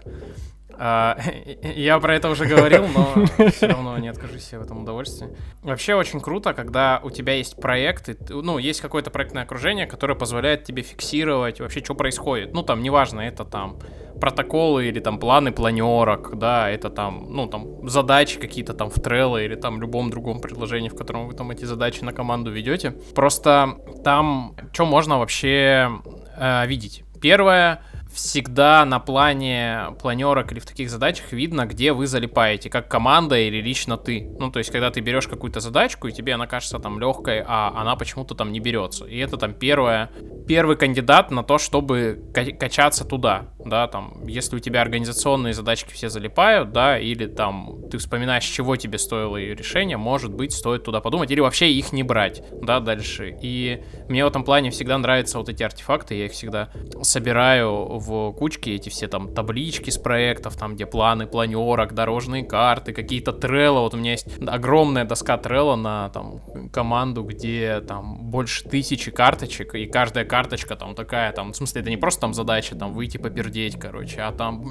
[0.82, 1.18] А,
[1.62, 5.28] я про это уже говорил, но все равно не откажусь себе в этом удовольствии.
[5.62, 10.14] Вообще очень круто, когда у тебя есть проект, и, ну, есть какое-то проектное окружение, которое
[10.14, 12.54] позволяет тебе фиксировать вообще, что происходит.
[12.54, 13.78] Ну, там, неважно, это там
[14.18, 19.44] протоколы или там планы планерок, да, это там, ну, там задачи какие-то там в Trello
[19.44, 22.92] или там любом другом предложении, в котором вы там эти задачи на команду ведете.
[23.14, 25.90] Просто там что можно вообще
[26.38, 27.04] э, видеть?
[27.20, 27.82] Первое,
[28.20, 33.60] всегда на плане планерок или в таких задачах видно, где вы залипаете, как команда или
[33.60, 34.30] лично ты.
[34.38, 37.72] Ну, то есть, когда ты берешь какую-то задачку, и тебе она кажется там легкой, а
[37.76, 39.06] она почему-то там не берется.
[39.06, 40.10] И это там первое,
[40.46, 46.08] первый кандидат на то, чтобы качаться туда, да, там, если у тебя организационные задачки все
[46.08, 51.00] залипают, да, или там ты вспоминаешь, чего тебе стоило ее решение, может быть, стоит туда
[51.00, 53.36] подумать, или вообще их не брать, да, дальше.
[53.42, 56.70] И мне в этом плане всегда нравятся вот эти артефакты, я их всегда
[57.02, 62.92] собираю в кучке эти все там таблички с проектов, там где планы планерок, дорожные карты,
[62.92, 63.80] какие-то трелло.
[63.80, 66.40] Вот у меня есть огромная доска трелло на там
[66.72, 71.90] команду, где там больше тысячи карточек, и каждая карточка там такая, там, в смысле, это
[71.90, 74.62] не просто там задача там выйти попердеть, короче, а там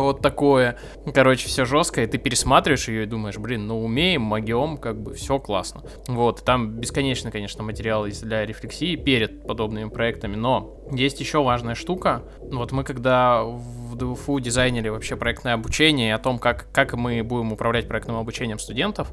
[0.00, 0.78] вот такое.
[1.14, 5.14] Короче, все жестко, и ты пересматриваешь ее и думаешь, блин, ну умеем, могем, как бы
[5.14, 5.82] все классно.
[6.08, 12.22] Вот, там бесконечно, конечно, материал для рефлексии перед подобными проектами, но есть еще важная штука.
[12.58, 17.52] Вот мы когда в ДВФУ дизайнили вообще проектное обучение, о том, как, как мы будем
[17.52, 19.12] управлять проектным обучением студентов,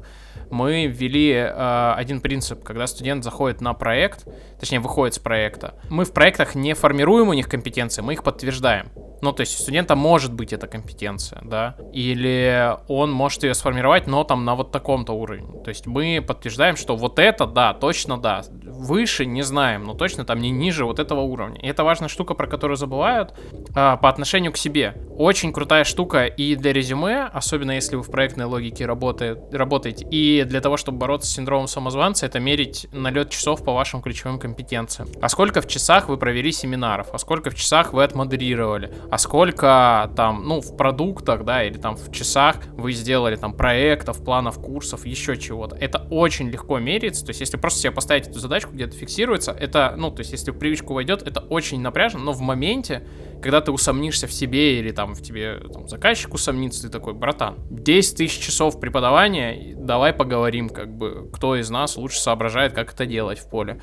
[0.50, 4.26] мы ввели э, один принцип, когда студент заходит на проект,
[4.60, 8.88] точнее выходит с проекта, мы в проектах не формируем у них компетенции, мы их подтверждаем.
[9.24, 14.06] Ну, то есть у студента может быть эта компетенция, да, или он может ее сформировать,
[14.06, 15.62] но там на вот таком-то уровне.
[15.62, 20.26] То есть мы подтверждаем, что вот это, да, точно да, выше не знаем, но точно
[20.26, 21.58] там не ниже вот этого уровня.
[21.62, 23.34] И это важная штука, про которую забывают
[23.74, 24.94] а, по отношению к себе.
[25.16, 30.33] Очень крутая штука и для резюме, особенно если вы в проектной логике работает, работаете, и
[30.42, 35.08] для того, чтобы бороться с синдромом самозванца, это мерить налет часов по вашим ключевым компетенциям.
[35.20, 40.10] А сколько в часах вы провели семинаров, а сколько в часах вы отмодерировали, а сколько
[40.16, 45.06] там, ну, в продуктах, да, или там в часах вы сделали там проектов, планов, курсов,
[45.06, 45.76] еще чего-то.
[45.76, 49.94] Это очень легко меряется, то есть если просто себе поставить эту задачку, где-то фиксируется, это,
[49.96, 53.06] ну, то есть если привычку войдет, это очень напряжно, но в моменте,
[53.42, 57.56] когда ты усомнишься в себе или там в тебе там, заказчик усомнится, ты такой, братан,
[57.70, 63.06] 10 тысяч часов преподавания, давай поговорим, как бы, кто из нас лучше соображает, как это
[63.06, 63.80] делать в поле.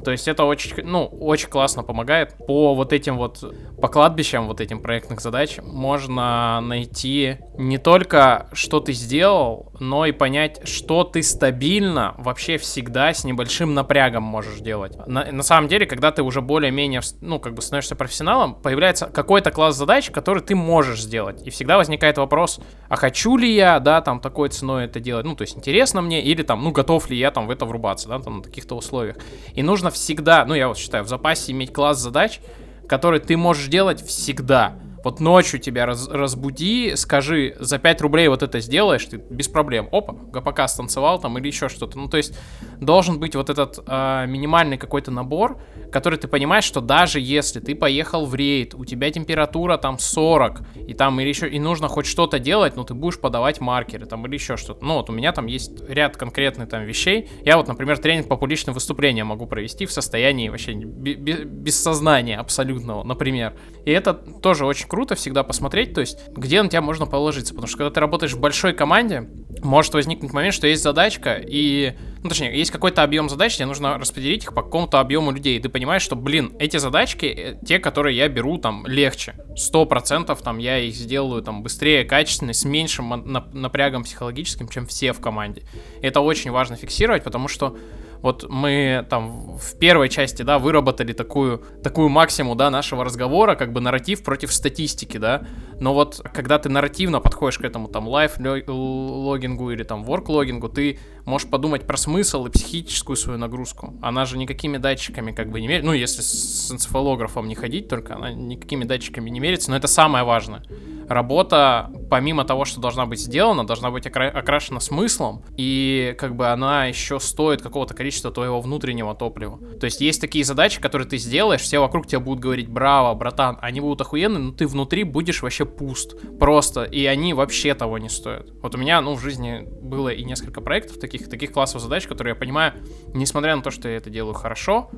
[0.00, 2.36] То есть это очень, ну, очень классно помогает.
[2.46, 3.42] По вот этим вот,
[3.80, 10.12] по кладбищам вот этим проектных задач можно найти не только, что ты сделал, но и
[10.12, 14.96] понять, что ты стабильно вообще всегда с небольшим напрягом можешь делать.
[15.06, 19.50] На, на самом деле, когда ты уже более-менее, ну, как бы становишься профессионалом, появляется какой-то
[19.50, 21.46] класс задач, который ты можешь сделать.
[21.46, 25.24] И всегда возникает вопрос, а хочу ли я, да, там, такой ценой это делать?
[25.24, 28.08] Ну, то есть, интересно мне, или там, ну, готов ли я там в это врубаться,
[28.08, 29.16] да, там, на каких-то условиях.
[29.54, 32.40] И нужно всегда, ну я вот считаю, в запасе иметь класс задач,
[32.88, 34.74] который ты можешь делать всегда.
[35.02, 39.88] Вот ночью тебя раз, разбуди, скажи, за 5 рублей вот это сделаешь, ты без проблем.
[39.92, 41.98] Опа, ГПК станцевал там или еще что-то.
[41.98, 42.38] Ну, то есть
[42.80, 47.74] должен быть вот этот э, минимальный какой-то набор, который ты понимаешь, что даже если ты
[47.74, 52.06] поехал в рейд, у тебя температура там 40, и там или еще, и нужно хоть
[52.06, 54.84] что-то делать, но ты будешь подавать маркеры там или еще что-то.
[54.84, 57.28] Ну, вот у меня там есть ряд конкретных там вещей.
[57.44, 63.02] Я вот, например, тренинг по публичным выступлениям могу провести в состоянии вообще без сознания абсолютного,
[63.02, 63.54] например.
[63.84, 67.68] И это тоже очень круто всегда посмотреть, то есть где на тебя можно положиться, потому
[67.68, 69.28] что когда ты работаешь в большой команде,
[69.62, 73.98] может возникнуть момент, что есть задачка, и, ну точнее, есть какой-то объем задач, тебе нужно
[73.98, 77.78] распределить их по какому-то объему людей, и ты понимаешь, что, блин, эти задачки, э, те,
[77.78, 82.64] которые я беру, там, легче, сто процентов, там, я их сделаю, там, быстрее, качественно, с
[82.64, 85.62] меньшим напрягом психологическим, чем все в команде.
[86.02, 87.76] Это очень важно фиксировать, потому что
[88.22, 93.72] Вот мы там в первой части, да, выработали такую, такую максимум, да, нашего разговора, как
[93.72, 95.46] бы нарратив против статистики, да,
[95.80, 101.48] но вот когда ты нарративно подходишь к этому там лайф-логингу или там ворк-логингу, ты можешь
[101.48, 103.94] подумать про смысл и психическую свою нагрузку.
[104.02, 108.16] Она же никакими датчиками как бы не меряется, ну, если с энцефалографом не ходить только,
[108.16, 110.62] она никакими датчиками не мерится, но это самое важное
[111.10, 116.46] работа, помимо того, что должна быть сделана, должна быть окра- окрашена смыслом, и как бы
[116.46, 119.58] она еще стоит какого-то количества твоего внутреннего топлива.
[119.78, 123.58] То есть есть такие задачи, которые ты сделаешь, все вокруг тебя будут говорить, браво, братан,
[123.60, 126.16] они будут охуенные, но ты внутри будешь вообще пуст.
[126.38, 126.84] Просто.
[126.84, 128.50] И они вообще того не стоят.
[128.62, 132.32] Вот у меня, ну, в жизни было и несколько проектов таких, таких классов задач, которые
[132.32, 132.74] я понимаю,
[133.14, 134.90] несмотря на то, что я это делаю хорошо,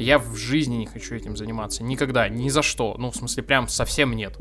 [0.00, 1.82] я в жизни не хочу этим заниматься.
[1.82, 2.96] Никогда, ни за что.
[2.98, 4.36] Ну, в смысле, прям совсем нет.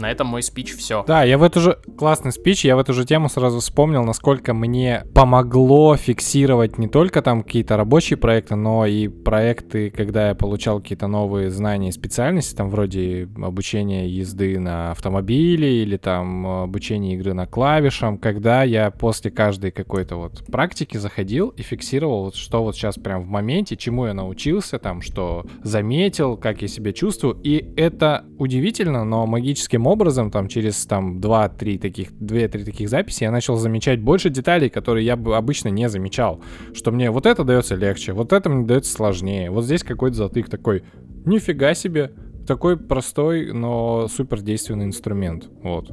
[0.00, 1.04] На этом мой спич все.
[1.06, 1.78] Да, я в эту же...
[1.98, 7.20] Классный спич, я в эту же тему сразу вспомнил, насколько мне помогло фиксировать не только
[7.20, 12.56] там какие-то рабочие проекты, но и проекты, когда я получал какие-то новые знания и специальности,
[12.56, 19.30] там вроде обучения езды на автомобиле или там обучение игры на клавишам, когда я после
[19.30, 24.14] каждой какой-то вот практики заходил и фиксировал, что вот сейчас прям в моменте, чему я
[24.14, 30.48] научился, там, что заметил, как я себя чувствую, и это удивительно, но магическим образом, там,
[30.48, 35.36] через там 2-3 таких, 2-3 таких записи я начал замечать больше деталей, которые я бы
[35.36, 36.42] обычно не замечал.
[36.74, 40.48] Что мне вот это дается легче, вот это мне дается сложнее, вот здесь какой-то затык
[40.48, 40.82] такой,
[41.24, 42.12] нифига себе,
[42.46, 45.48] такой простой, но супер действенный инструмент.
[45.62, 45.92] Вот.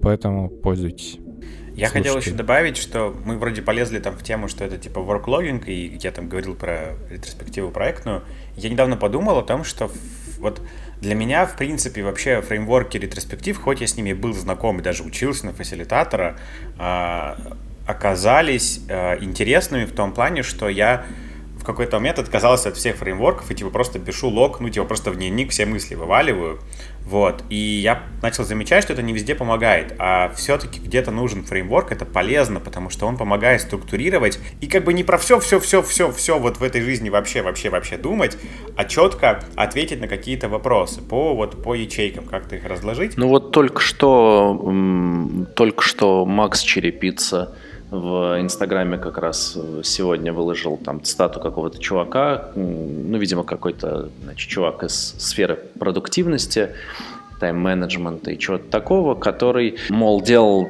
[0.00, 1.18] Поэтому пользуйтесь.
[1.74, 2.08] Я Слушайте.
[2.10, 5.98] хотел еще добавить, что мы вроде полезли там в тему, что это типа worklogging, и
[6.02, 8.22] я там говорил про ретроспективу проектную.
[8.56, 9.90] Я недавно подумал о том, что
[10.38, 10.60] вот
[11.00, 15.02] для меня, в принципе, вообще фреймворки ретроспектив, хоть я с ними был знаком и даже
[15.02, 16.36] учился на фасилитатора,
[16.78, 17.38] а,
[17.86, 21.06] оказались а, интересными в том плане, что я
[21.62, 25.12] в какой-то момент отказался от всех фреймворков и типа просто пишу лог, ну типа просто
[25.12, 26.60] в дневник все мысли вываливаю,
[27.04, 31.92] вот, и я начал замечать, что это не везде помогает, а все-таки где-то нужен фреймворк,
[31.92, 35.82] это полезно, потому что он помогает структурировать и как бы не про все, все, все,
[35.82, 38.38] все, все вот в этой жизни вообще, вообще, вообще думать,
[38.76, 43.16] а четко ответить на какие-то вопросы по вот по ячейкам, как-то их разложить.
[43.16, 44.54] Ну вот только что,
[45.56, 47.56] только что Макс Черепица
[47.92, 54.82] в Инстаграме как раз сегодня выложил там стату какого-то чувака, ну, видимо, какой-то значит, чувак
[54.82, 56.70] из сферы продуктивности,
[57.38, 60.68] тайм-менеджмента и чего-то такого, который, мол, делал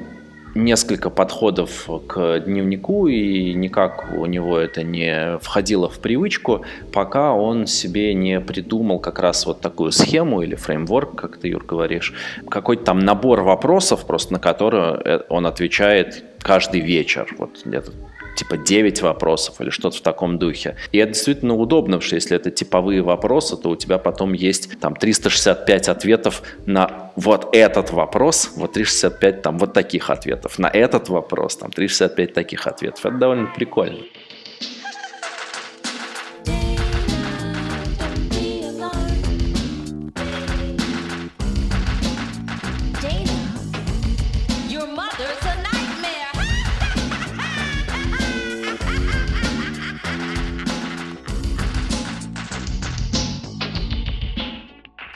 [0.55, 7.66] несколько подходов к дневнику, и никак у него это не входило в привычку, пока он
[7.66, 12.12] себе не придумал как раз вот такую схему или фреймворк, как ты, Юр, говоришь,
[12.49, 17.34] какой-то там набор вопросов, просто на которые э, он отвечает каждый вечер.
[17.38, 17.93] Вот где-то
[18.36, 20.76] типа 9 вопросов или что-то в таком духе.
[20.90, 24.97] И это действительно удобно, что если это типовые вопросы, то у тебя потом есть там
[24.97, 31.57] 365 ответов на вот этот вопрос, вот 365 там вот таких ответов, на этот вопрос
[31.57, 33.05] там 365 таких ответов.
[33.05, 33.99] Это довольно прикольно.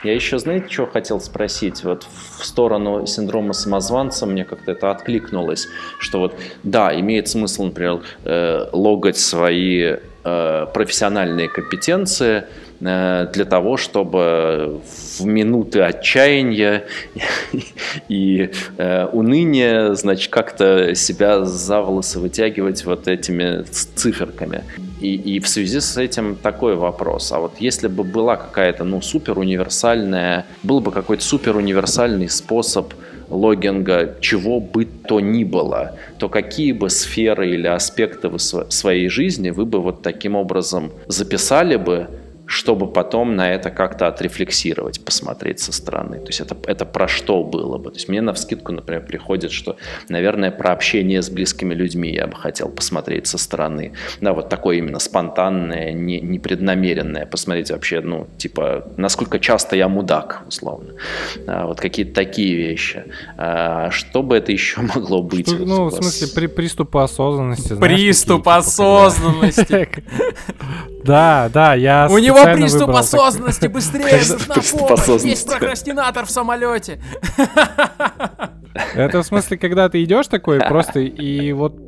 [0.07, 1.83] Я еще, знаете, что хотел спросить?
[1.83, 2.07] Вот
[2.39, 5.67] в сторону синдрома самозванца мне как-то это откликнулось,
[5.99, 12.45] что вот, да, имеет смысл, например, э, логать свои э, профессиональные компетенции
[12.79, 14.81] для того, чтобы
[15.19, 16.85] в минуты отчаяния
[18.09, 24.63] и э, уныния, значит, как-то себя за волосы вытягивать вот этими циферками.
[25.01, 27.31] И, и в связи с этим такой вопрос.
[27.31, 32.93] А вот если бы была какая-то, ну, супер универсальная, был бы какой-то супер универсальный способ
[33.29, 39.65] логинга чего бы то ни было, то какие бы сферы или аспекты своей жизни вы
[39.65, 42.07] бы вот таким образом записали бы,
[42.47, 46.19] чтобы потом на это как-то отрефлексировать, посмотреть со стороны.
[46.19, 47.91] То есть это, это про что было бы.
[47.91, 49.75] То есть мне на вскидку, например, приходит, что,
[50.07, 53.93] наверное, про общение с близкими людьми я бы хотел посмотреть со стороны.
[54.21, 57.25] Да, вот такое именно спонтанное, не, непреднамеренное.
[57.25, 60.93] Посмотреть вообще, ну, типа, насколько часто я мудак, условно.
[61.47, 63.03] А, вот какие-то такие вещи.
[63.37, 65.49] А, что бы это еще могло быть?
[65.49, 67.75] Что, ну, в смысле, при, приступы осознанности.
[67.75, 69.89] Приступ знаешь, осознанности.
[71.07, 77.01] Да, да, я У него приступ осознанности, быстрее на помощь, есть прокрастинатор в самолете.
[78.93, 81.86] Это в смысле, когда ты идешь такой просто и вот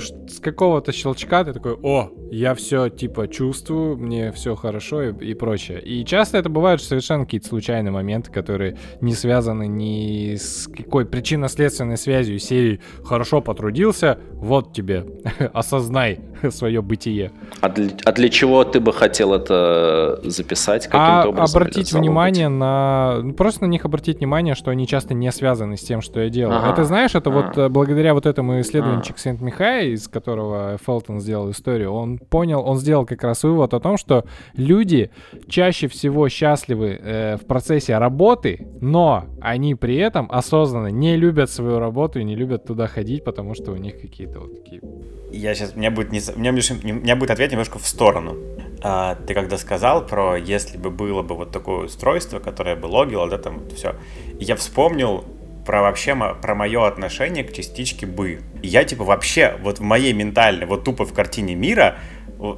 [0.00, 5.34] с какого-то щелчка ты такой, о, я все типа чувствую, мне все хорошо и, и
[5.34, 5.80] прочее.
[5.82, 11.96] И часто это бывают совершенно какие-то случайные моменты, которые не связаны ни с какой причинно-следственной
[11.96, 15.06] связью серии «хорошо потрудился, вот тебе,
[15.52, 16.20] осознай
[16.50, 17.32] свое бытие».
[17.60, 21.62] А для, а для чего ты бы хотел это записать каким-то а образом?
[21.62, 23.20] обратить внимание на...
[23.22, 26.28] Ну, просто на них обратить внимание, что они часто не связаны с тем, что я
[26.28, 26.62] делаю.
[26.70, 29.08] Это, знаешь, это вот э, благодаря вот этому исследованию ага.
[29.82, 34.24] Из которого Фелтон сделал историю, он понял, он сделал как раз вывод о том, что
[34.54, 35.10] люди
[35.48, 41.78] чаще всего счастливы э, в процессе работы, но они при этом осознанно не любят свою
[41.78, 44.80] работу и не любят туда ходить, потому что у них какие-то вот такие...
[45.32, 48.36] Я сейчас, у меня будет, не, у меня, у меня будет ответ немножко в сторону.
[48.82, 53.28] А, ты когда сказал про, если бы было бы вот такое устройство, которое бы логило,
[53.28, 53.94] да, там все,
[54.38, 55.24] я вспомнил
[55.64, 58.40] про вообще про мое отношение к частичке бы.
[58.62, 61.98] Я типа вообще вот в моей ментальной, вот тупо в картине мира,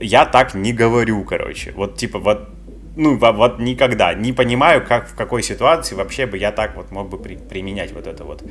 [0.00, 1.72] я так не говорю, короче.
[1.72, 2.48] Вот типа вот
[2.96, 7.08] ну, вот никогда не понимаю, как в какой ситуации вообще бы я так вот мог
[7.08, 8.44] бы при, применять вот это вот,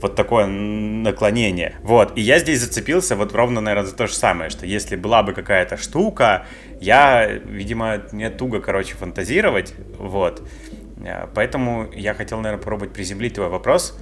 [0.00, 1.74] вот такое наклонение.
[1.82, 5.22] Вот, и я здесь зацепился вот ровно, наверное, за то же самое, что если была
[5.22, 6.46] бы какая-то штука,
[6.80, 10.42] я, видимо, мне туго, короче, фантазировать, вот.
[11.04, 13.98] Э, поэтому я хотел, наверное, попробовать приземлить твой вопрос.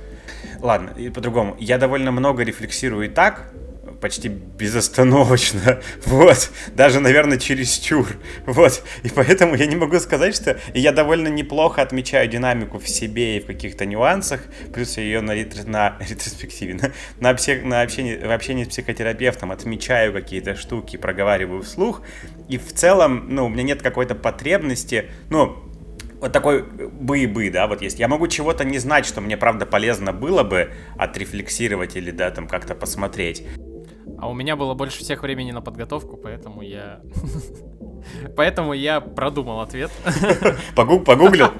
[0.60, 1.56] Ладно, и по-другому.
[1.58, 3.52] Я довольно много рефлексирую и так,
[4.00, 8.06] почти безостановочно, вот, даже, наверное, чересчур,
[8.46, 13.38] вот, и поэтому я не могу сказать, что я довольно неплохо отмечаю динамику в себе
[13.38, 14.40] и в каких-то нюансах,
[14.72, 18.68] плюс я ее на, ретро, на ретроспективе, на, на, псих, на общении, в общении с
[18.68, 22.02] психотерапевтом отмечаю какие-то штуки, проговариваю вслух,
[22.48, 25.67] и в целом, ну, у меня нет какой-то потребности, ну,
[26.20, 27.98] вот такой бы-бы, да, вот есть.
[27.98, 32.48] Я могу чего-то не знать, что мне, правда, полезно было бы отрефлексировать или, да, там
[32.48, 33.44] как-то посмотреть.
[34.18, 37.00] А у меня было больше всех времени на подготовку, поэтому я...
[38.36, 39.90] Поэтому я продумал ответ.
[40.74, 41.48] Погуглил?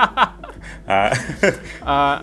[0.86, 1.12] А.
[1.82, 2.22] А,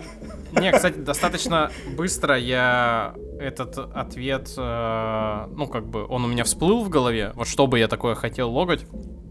[0.52, 6.84] не, кстати, достаточно быстро я этот ответ, э, ну, как бы, он у меня всплыл
[6.84, 7.32] в голове.
[7.34, 8.86] Вот что бы я такое хотел логать,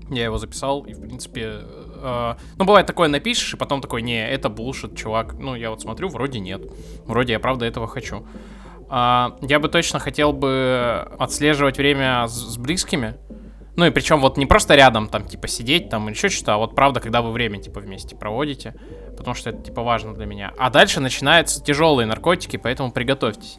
[0.10, 4.28] я его записал, и, в принципе, э, ну, бывает такое, напишешь, и потом такой, не,
[4.28, 5.34] это булшит, чувак.
[5.40, 6.62] Ну, я вот смотрю, вроде нет.
[7.06, 8.26] Вроде я правда этого хочу.
[8.88, 13.16] А, я бы точно хотел бы отслеживать время с, с близкими.
[13.76, 16.58] Ну и причем вот не просто рядом, там, типа, сидеть там или еще что-то, а
[16.58, 18.74] вот правда, когда вы время, типа, вместе проводите,
[19.18, 20.54] потому что это, типа, важно для меня.
[20.58, 23.58] А дальше начинаются тяжелые наркотики, поэтому приготовьтесь.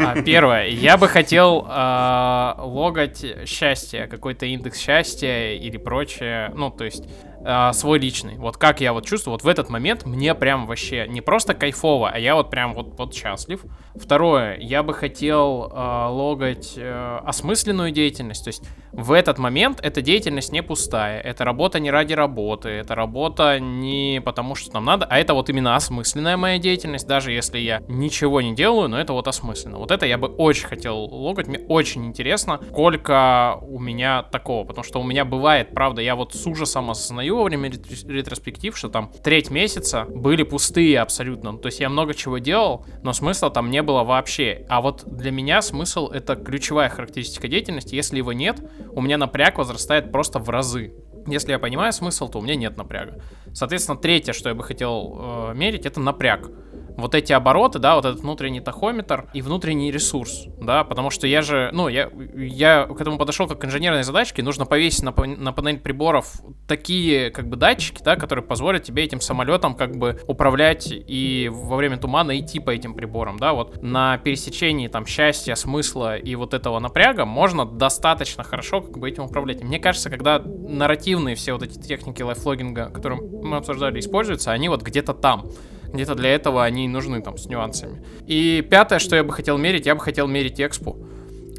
[0.00, 6.84] А, первое, я бы хотел э, логать счастье, какой-то индекс счастья или прочее, ну, то
[6.84, 7.04] есть
[7.48, 8.36] э, свой личный.
[8.36, 12.10] Вот как я вот чувствую, вот в этот момент мне прям вообще не просто кайфово,
[12.10, 13.64] а я вот прям вот, вот счастлив.
[13.94, 20.02] Второе, я бы хотел э, логать э, осмысленную деятельность, то есть в этот момент эта
[20.02, 25.06] деятельность не пустая, это работа не ради работы, это работа не потому, что нам надо,
[25.06, 29.14] а это вот именно осмысленная моя деятельность, даже если я ничего не делаю, но это
[29.14, 29.78] вот осмысленно.
[29.78, 34.84] Вот это я бы очень хотел логать, мне очень интересно, сколько у меня такого, потому
[34.84, 39.12] что у меня бывает, правда, я вот с ужасом осознаю во время ретроспектив, что там
[39.22, 43.70] треть месяца были пустые абсолютно, ну, то есть я много чего делал, но смысла там
[43.70, 44.66] не было вообще.
[44.68, 48.60] А вот для меня смысл это ключевая характеристика деятельности, если его нет,
[48.92, 50.92] у меня напряг возрастает просто в разы.
[51.26, 53.20] Если я понимаю смысл, то у меня нет напряга.
[53.52, 56.50] Соответственно, третье, что я бы хотел э, мерить, это напряг
[56.98, 61.42] вот эти обороты, да, вот этот внутренний тахометр и внутренний ресурс, да, потому что я
[61.42, 65.52] же, ну, я, я к этому подошел как к инженерной задачке, нужно повесить на, на
[65.52, 66.32] панель приборов
[66.66, 71.76] такие, как бы, датчики, да, которые позволят тебе этим самолетом, как бы, управлять и во
[71.76, 76.52] время тумана идти по этим приборам, да, вот на пересечении, там, счастья, смысла и вот
[76.52, 79.60] этого напряга можно достаточно хорошо, как бы, этим управлять.
[79.60, 84.68] И мне кажется, когда нарративные все вот эти техники лайфлогинга, которые мы обсуждали, используются, они
[84.68, 85.46] вот где-то там,
[85.92, 88.04] где-то для этого они нужны там с нюансами.
[88.26, 90.96] И пятое, что я бы хотел мерить, я бы хотел мерить экспу.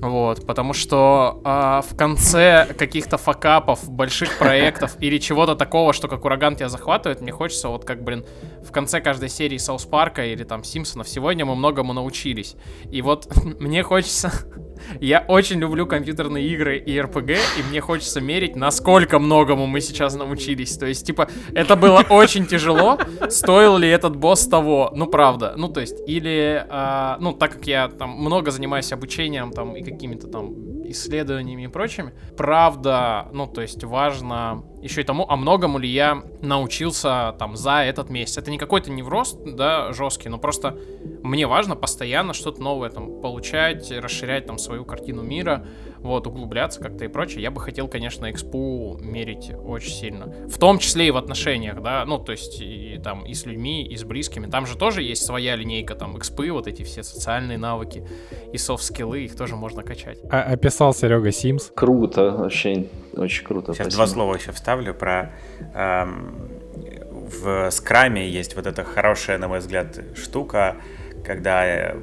[0.02, 6.24] Вот, потому что э, в конце каких-то факапов, больших проектов или чего-то такого, что как
[6.24, 8.26] ураган тебя захватывает, мне хочется вот как, блин,
[8.64, 12.56] в конце каждой серии Саус Парка или там Симпсонов сегодня мы многому научились.
[12.90, 13.28] И вот
[13.60, 14.32] мне хочется
[15.00, 20.16] я очень люблю компьютерные игры и РПГ, и мне хочется мерить, насколько многому мы сейчас
[20.16, 20.78] научились.
[20.78, 22.98] То есть, типа, это было очень тяжело.
[23.30, 24.92] Стоил ли этот босс того?
[24.96, 25.54] Ну, правда.
[25.58, 29.84] Ну, то есть, или, э, ну, так как я там много занимаюсь обучением там и
[29.84, 32.14] какими-то там исследованиями и прочими.
[32.38, 37.84] Правда, ну, то есть важно еще и тому, а многому ли я научился там за
[37.84, 38.38] этот месяц.
[38.38, 40.78] Это не какой-то невроз, да, жесткий, но просто
[41.24, 45.66] мне важно постоянно что-то новое там получать, расширять там свою картину мира,
[46.02, 47.42] вот, углубляться как-то и прочее.
[47.42, 50.34] Я бы хотел, конечно, экспу мерить очень сильно.
[50.48, 53.86] В том числе и в отношениях, да, ну, то есть и там и с людьми,
[53.86, 54.48] и с близкими.
[54.48, 58.08] Там же тоже есть своя линейка, там, экспы, вот эти все социальные навыки
[58.52, 60.20] и софт-скиллы, их тоже можно качать.
[60.30, 61.72] А описал Серега Симс.
[61.74, 63.74] Круто, вообще очень круто.
[63.74, 64.06] Сейчас спасибо.
[64.06, 65.34] два слова еще вставлю про...
[65.74, 66.50] Эм,
[67.30, 70.78] в скраме есть вот эта хорошая, на мой взгляд, штука,
[71.24, 71.96] когда э,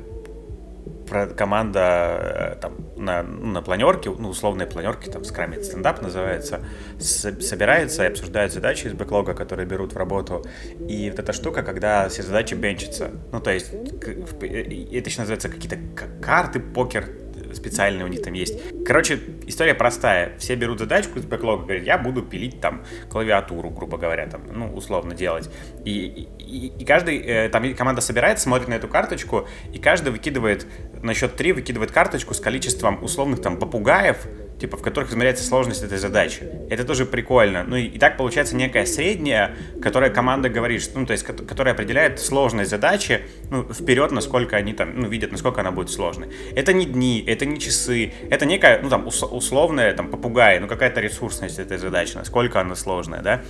[1.09, 6.61] команда э, там на, ну, на планерке, ну, условные планерки, там, скраме стендап называется,
[6.99, 10.45] собирается и обсуждает задачи из бэклога, которые берут в работу.
[10.89, 13.11] И вот эта штука, когда все задачи бенчатся.
[13.33, 15.79] Ну, то есть, это еще называется какие-то
[16.21, 17.09] карты, покер,
[17.55, 18.59] специальные у них там есть.
[18.85, 20.37] Короче, история простая.
[20.39, 24.73] Все берут задачку из бэклога, говорят, я буду пилить там клавиатуру, грубо говоря, там, ну,
[24.75, 25.51] условно делать.
[25.85, 30.67] И, и, и каждый, э, там команда собирается, смотрит на эту карточку, и каждый выкидывает,
[31.03, 34.27] на счет три выкидывает карточку с количеством условных там попугаев,
[34.59, 36.43] типа, в которых измеряется сложность этой задачи.
[36.71, 37.65] Это тоже прикольно.
[37.65, 42.21] Ну и, и так получается некая средняя, которая команда говорит, ну, то есть, которая определяет
[42.21, 46.29] сложность задачи, ну, вперед, насколько они там, ну, видят, насколько она будет сложной.
[46.55, 51.01] Это не дни, это не часы, это некая, ну, там, условная, там, попугай, ну, какая-то
[51.01, 53.43] ресурсность этой задачи, насколько она сложная, да.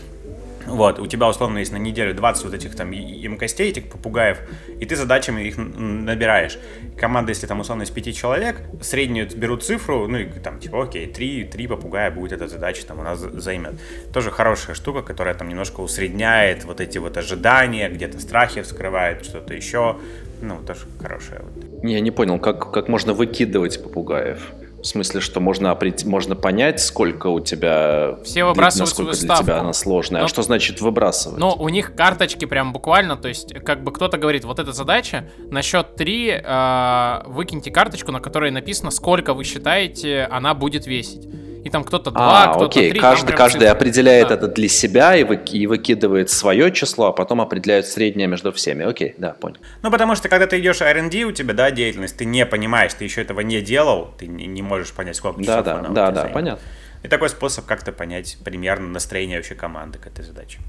[0.67, 4.39] Вот, у тебя, условно, есть на неделю 20 вот этих там емкостей, этих попугаев,
[4.81, 6.59] и ты задачами их набираешь.
[6.99, 11.07] Команда, если там, условно, из 5 человек, среднюю берут цифру, ну и там, типа, окей,
[11.07, 13.75] 3, 3 попугая будет эта задача, там, у нас займет.
[14.12, 19.55] Тоже хорошая штука, которая там немножко усредняет вот эти вот ожидания, где-то страхи вскрывает, что-то
[19.55, 19.97] еще.
[20.43, 21.43] Ну, тоже хорошая.
[21.43, 21.85] Вот.
[21.85, 24.53] Я не понял, как, как можно выкидывать попугаев?
[24.87, 28.20] В смысле, что можно, можно понять, сколько у тебя...
[28.22, 29.45] Все выбрасывают насколько свою ставку.
[29.45, 30.20] для тебя она сложная.
[30.20, 30.26] А Но...
[30.26, 31.41] А что значит выбрасывать?
[31.41, 35.28] Ну, у них карточки прям буквально, то есть, как бы кто-то говорит, вот эта задача,
[35.51, 41.28] на счет 3 э, выкиньте карточку, на которой написано, сколько вы считаете она будет весить
[41.67, 42.91] и там кто-то два, а, кто-то окей.
[42.93, 43.01] три.
[43.01, 43.71] Каждый, каждый цифры.
[43.71, 44.35] определяет да.
[44.35, 48.85] это для себя и, вы, и выкидывает свое число, а потом определяет среднее между всеми.
[48.85, 49.57] Окей, да, понял.
[49.83, 53.03] Ну, потому что когда ты идешь R&D, у тебя, да, деятельность, ты не понимаешь, ты
[53.03, 56.25] еще этого не делал, ты не, не можешь понять, сколько часов да, Да, да, да,
[56.33, 56.62] понятно.
[57.03, 60.61] И такой способ как-то понять примерно настроение вообще команды к этой задаче.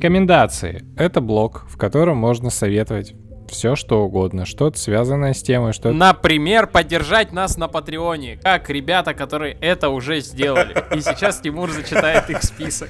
[0.00, 0.82] Рекомендации.
[0.96, 3.12] Это блог, в котором можно советовать
[3.50, 9.12] все что угодно, что-то связанное с темой, что Например, поддержать нас на Патреоне, как ребята,
[9.12, 10.74] которые это уже сделали.
[10.96, 12.88] И сейчас Тимур зачитает их список.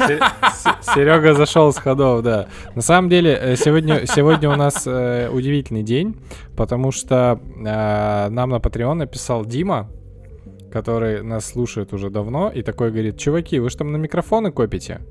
[0.00, 2.48] Серега зашел с ходов, да.
[2.74, 6.16] На самом деле, э, сегодня, сегодня у нас э, удивительный день,
[6.56, 9.88] потому что э, нам на Patreon написал Дима,
[10.72, 15.02] который нас слушает уже давно, и такой говорит, чуваки, вы же там на микрофоны копите?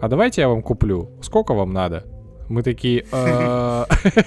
[0.00, 2.04] А давайте я вам куплю, сколько вам надо?
[2.48, 3.86] Мы такие, «А,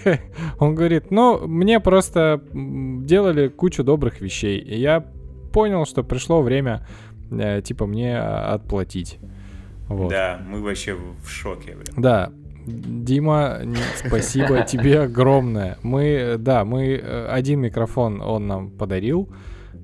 [0.59, 5.05] он говорит, ну, мне просто делали кучу добрых вещей, и я
[5.53, 6.85] понял, что пришло время,
[7.31, 9.19] э, типа, мне отплатить.
[9.87, 10.09] Вот.
[10.09, 11.75] Да, мы вообще в шоке.
[11.75, 11.93] Блин.
[11.97, 12.31] Да,
[12.65, 13.61] Дима,
[13.95, 15.77] спасибо тебе огромное.
[15.81, 19.29] Мы, да, мы э, один микрофон он нам подарил,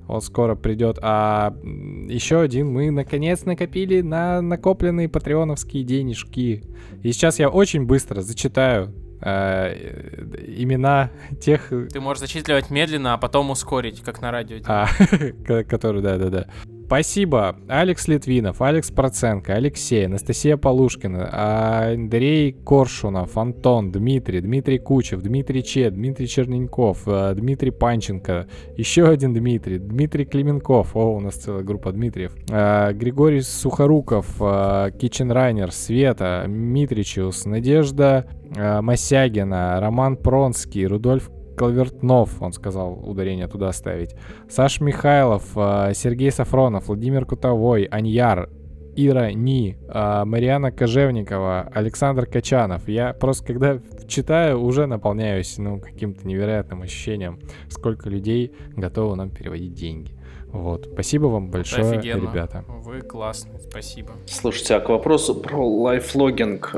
[0.08, 0.98] он скоро придет.
[1.02, 6.64] А еще один мы наконец накопили на накопленные патреоновские денежки.
[7.02, 9.74] И сейчас я очень быстро зачитаю э,
[10.56, 11.68] имена тех...
[11.68, 14.58] Ты можешь зачитывать медленно, а потом ускорить, как на радио.
[14.66, 14.88] А,
[15.68, 16.46] который, да-да-да.
[16.86, 17.56] Спасибо.
[17.66, 25.90] Алекс Литвинов, Алекс Проценко, Алексей, Анастасия Полушкина, Андрей Коршунов, Антон, Дмитрий, Дмитрий Кучев, Дмитрий Че,
[25.90, 31.90] Дмитрий Черненьков, э, Дмитрий Панченко, еще один Дмитрий, Дмитрий Клименков, о, у нас целая группа
[31.90, 34.40] Дмитриев, э, Григорий Сухоруков,
[35.00, 44.14] Кичен Райнер, Света, Митричус, Надежда Масягина, Роман Пронский, Рудольф Калвертнов, он сказал ударение туда ставить.
[44.48, 48.48] Саш Михайлов, э, Сергей Сафронов, Владимир Кутовой, Аньяр,
[48.96, 52.88] Ира Ни, а, Мариана Кожевникова, Александр Качанов.
[52.88, 53.78] Я просто, когда
[54.08, 57.38] читаю, уже наполняюсь ну, каким-то невероятным ощущением,
[57.68, 60.12] сколько людей готовы нам переводить деньги.
[60.46, 60.88] Вот.
[60.90, 62.30] Спасибо вам большое, Офигенно.
[62.30, 62.64] ребята.
[62.68, 64.12] Вы классные, спасибо.
[64.26, 66.74] Слушайте, а к вопросу про лайфлогинг.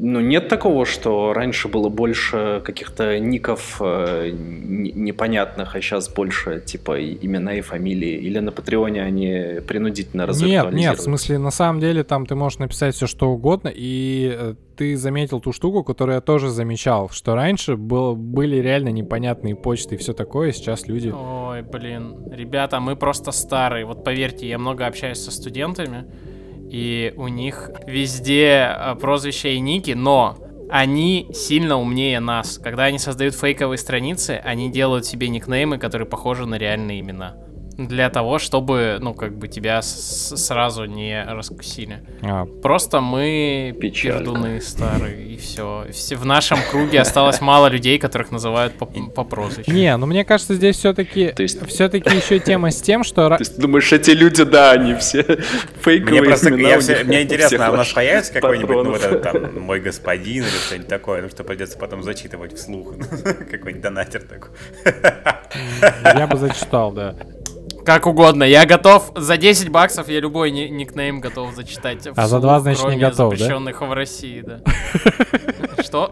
[0.00, 7.02] Ну, нет такого, что раньше было больше каких-то ников э, непонятных, а сейчас больше, типа,
[7.02, 8.16] имена и фамилии?
[8.16, 10.74] Или на Патреоне они принудительно разактуализируют?
[10.74, 14.32] Нет, нет, в смысле, на самом деле, там ты можешь написать все, что угодно, и
[14.38, 19.56] э, ты заметил ту штуку, которую я тоже замечал, что раньше был, были реально непонятные
[19.56, 21.12] почты и все такое, сейчас люди...
[21.12, 23.84] Ой, блин, ребята, мы просто старые.
[23.84, 26.04] Вот поверьте, я много общаюсь со студентами,
[26.70, 30.36] и у них везде э, прозвища и ники, но
[30.70, 32.58] они сильно умнее нас.
[32.58, 37.36] Когда они создают фейковые страницы, они делают себе никнеймы, которые похожи на реальные имена
[37.78, 42.02] для того, чтобы, ну, как бы тебя сразу не раскусили.
[42.22, 42.44] А.
[42.44, 44.18] Просто мы Печалька.
[44.18, 45.86] пердуны старые, и все.
[45.92, 46.16] все.
[46.16, 49.70] В нашем круге осталось мало людей, которых называют по, по прозвищу.
[49.70, 51.64] Не, ну мне кажется, здесь все-таки есть...
[51.68, 53.28] все-таки еще тема с тем, что...
[53.28, 55.22] То есть ты думаешь, эти люди, да, они все
[55.80, 59.22] фейковые Мне просто, я все, мне интересно, а у нас появится какой-нибудь, ну, вот этот
[59.22, 62.94] там, мой господин или что-нибудь такое, ну, что придется потом зачитывать вслух.
[63.50, 64.50] какой-нибудь донатер такой.
[66.02, 67.14] Я бы зачитал, да.
[67.88, 68.44] Как угодно.
[68.44, 72.06] Я готов за 10 баксов, я любой ни- никнейм готов зачитать.
[72.14, 73.86] А за 2, значит, не готов, запрещенных да?
[73.86, 74.60] в России, да.
[75.82, 76.10] Что?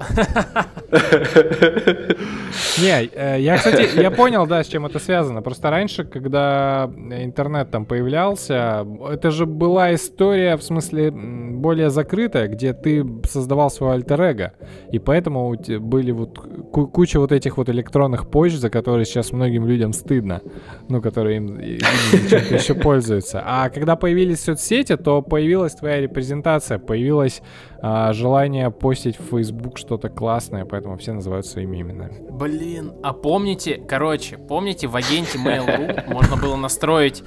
[2.79, 5.43] Не, э, я, кстати, я понял, да, с чем это связано.
[5.43, 12.73] Просто раньше, когда интернет там появлялся, это же была история, в смысле, более закрытая, где
[12.73, 14.51] ты создавал свой альтер -эго.
[14.93, 16.39] И поэтому были вот
[16.73, 20.41] куча вот этих вот электронных почт, за которые сейчас многим людям стыдно.
[20.89, 21.66] Ну, которые им
[22.31, 23.43] чем-то еще пользуются.
[23.45, 27.43] А когда появились соцсети, то появилась твоя репрезентация, появилось
[27.81, 32.15] а, желание постить в Facebook что-то классное, поэтому все называют своими именами.
[32.31, 37.23] Блин, а помните, короче, помните в агенте Mail.ru можно было настроить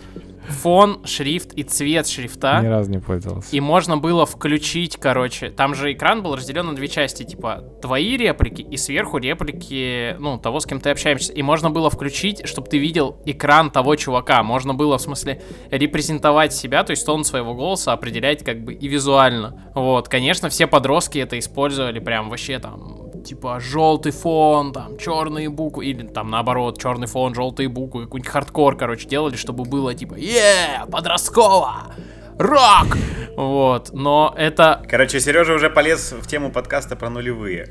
[0.48, 2.60] фон, шрифт и цвет шрифта.
[2.62, 3.56] Ни разу не пользовался.
[3.56, 8.18] И можно было включить, короче, там же экран был разделен на две части, типа твои
[8.18, 11.34] реплики и сверху реплики, ну, того, с кем ты общаешься.
[11.34, 14.44] И можно было включить, чтобы ты видел экран того чувака.
[14.44, 18.88] Можно было, в смысле, репрезентовать себя, то есть тон своего голоса определять как бы и
[18.88, 19.72] визуально.
[19.76, 25.86] Вот, конечно, все подростки это использовали прям вообще там типа желтый фон, там черные буквы,
[25.86, 30.84] или там наоборот, черный фон, желтые буквы, какой-нибудь хардкор, короче, делали, чтобы было типа, е,
[30.92, 31.94] подростково,
[32.40, 32.98] рок!
[33.38, 34.84] Вот, но это...
[34.90, 37.70] Короче, Сережа уже полез в тему подкаста про нулевые.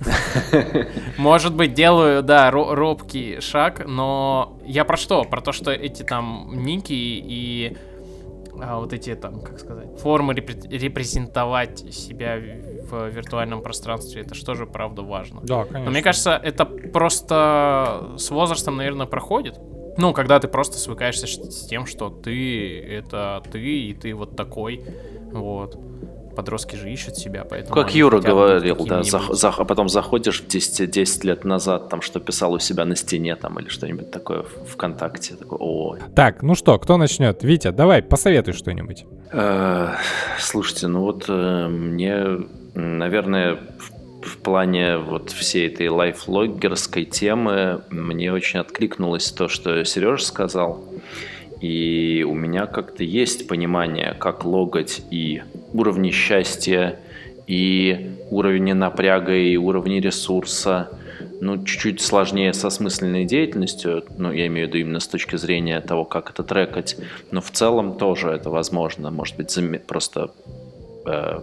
[1.19, 5.25] Может быть, делаю, да, робкий шаг, но я про что?
[5.25, 7.77] Про то, что эти там ники и
[8.63, 12.37] а, вот эти там, как сказать, формы репрезентовать себя
[12.91, 15.41] в виртуальном пространстве, это что же правда важно.
[15.43, 15.85] Да, конечно.
[15.85, 19.59] Но мне кажется, это просто с возрастом, наверное, проходит.
[19.97, 24.85] Ну, когда ты просто свыкаешься с тем, что ты это ты, и ты вот такой.
[25.33, 25.77] Вот
[26.39, 27.75] подростки же ищут себя, поэтому...
[27.75, 32.01] Как Юра говорил, да, за, за, а потом заходишь в 10, 10 лет назад, там,
[32.01, 35.97] что писал у себя на стене, там, или что-нибудь такое в ВКонтакте, такой, о.
[36.15, 37.43] Так, ну что, кто начнет?
[37.43, 39.05] Витя, давай, посоветуй что-нибудь.
[39.33, 39.95] Э,
[40.39, 43.59] слушайте, ну вот э, мне, наверное,
[44.23, 50.85] в плане вот всей этой лайфлогерской темы мне очень откликнулось то, что Сережа сказал.
[51.61, 56.99] И у меня как-то есть понимание, как логать и уровни счастья,
[57.49, 60.91] и уровни напряга, и уровни ресурса.
[61.41, 65.81] Ну, чуть-чуть сложнее со смысленной деятельностью, ну, я имею в виду именно с точки зрения
[65.81, 66.97] того, как это трекать,
[67.31, 69.57] но в целом тоже это возможно, может быть,
[69.87, 70.31] просто
[71.07, 71.41] э,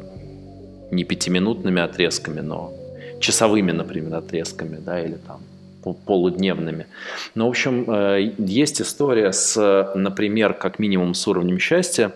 [0.92, 2.74] не пятиминутными отрезками, но
[3.20, 5.42] часовыми, например, отрезками, да, или там
[5.94, 6.88] полудневными.
[7.36, 12.12] Но, в общем, э, есть история с, например, как минимум с уровнем счастья.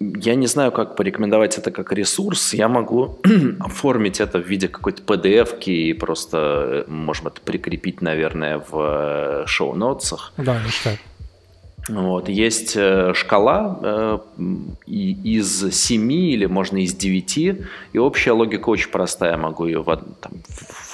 [0.00, 2.54] Я не знаю, как порекомендовать это как ресурс.
[2.54, 3.18] Я могу
[3.60, 9.46] оформить это в виде какой-то PDF-ки и просто, э, можем это прикрепить, наверное, в э,
[9.46, 10.32] шоу-нотсах.
[10.36, 10.98] Да, ништяк.
[11.88, 12.28] Вот.
[12.28, 14.18] Есть э, шкала э,
[14.86, 17.38] из 7 или можно из 9,
[17.92, 20.32] и общая логика очень простая, могу ее в, там,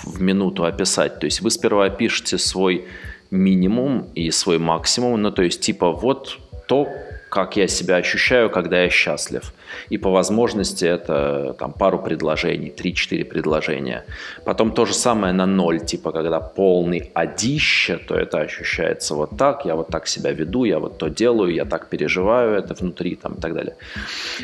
[0.04, 1.18] в минуту описать.
[1.18, 2.86] То есть вы сперва пишете свой
[3.30, 6.38] минимум и свой максимум, ну то есть типа вот
[6.68, 6.88] то,
[7.34, 9.52] как я себя ощущаю, когда я счастлив.
[9.90, 14.04] И по возможности это там пару предложений, 3-4 предложения.
[14.44, 19.66] Потом то же самое на ноль, типа когда полный одище, то это ощущается вот так,
[19.66, 23.34] я вот так себя веду, я вот то делаю, я так переживаю это внутри там
[23.34, 23.74] и так далее.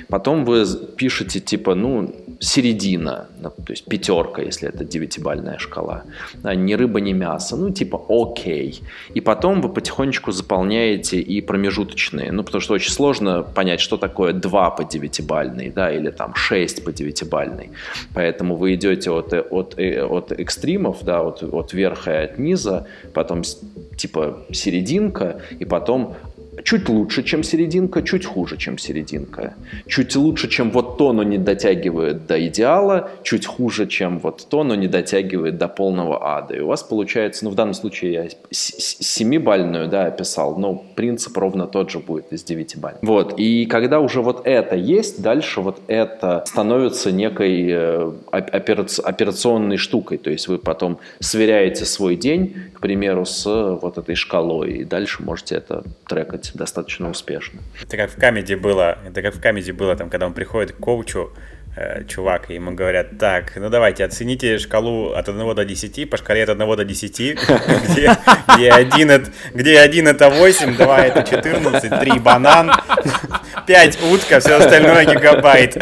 [0.09, 0.67] Потом вы
[0.97, 6.05] пишете типа, ну, середина, то есть пятерка, если это девятибальная шкала.
[6.43, 8.81] Да, ни рыба, ни мясо, ну, типа окей.
[9.13, 14.33] И потом вы потихонечку заполняете и промежуточные, ну, потому что очень сложно понять, что такое
[14.33, 17.71] 2 по девятибальной, да, или там 6 по девятибальной.
[18.15, 23.43] Поэтому вы идете от, от, от экстримов, да, от, от верха и от низа, потом
[23.99, 26.17] типа серединка, и потом
[26.65, 29.55] чуть лучше, чем серединка, чуть хуже, чем серединка.
[29.87, 34.65] Чуть лучше, чем вот то, но не дотягивает до идеала, чуть хуже, чем вот то,
[34.65, 36.55] но не дотягивает до полного ада.
[36.55, 41.67] И у вас получается, ну в данном случае я семибальную, да, описал, но принцип ровно
[41.67, 43.03] тот же будет из 9 бальных.
[43.03, 50.19] Вот, и когда уже вот это есть, дальше вот это становится некой э, операционной штукой,
[50.19, 53.47] то есть вы потом сверяете свой день, к примеру, с
[53.83, 57.61] вот этой шкалой, и дальше можете это трекать достаточно успешно.
[57.83, 60.77] Это как в камеди было, это как в камеди было, там, когда он приходит к
[60.77, 61.33] коучу,
[61.77, 66.17] Э, чувак, и ему говорят, так, ну давайте, оцените шкалу от 1 до 10, по
[66.17, 68.17] шкале от 1 до 10, где,
[68.57, 72.73] где, 1, это, где 1 это 8, 2 это 14, 3 банан,
[73.67, 75.77] 5 утка, все остальное гигабайт.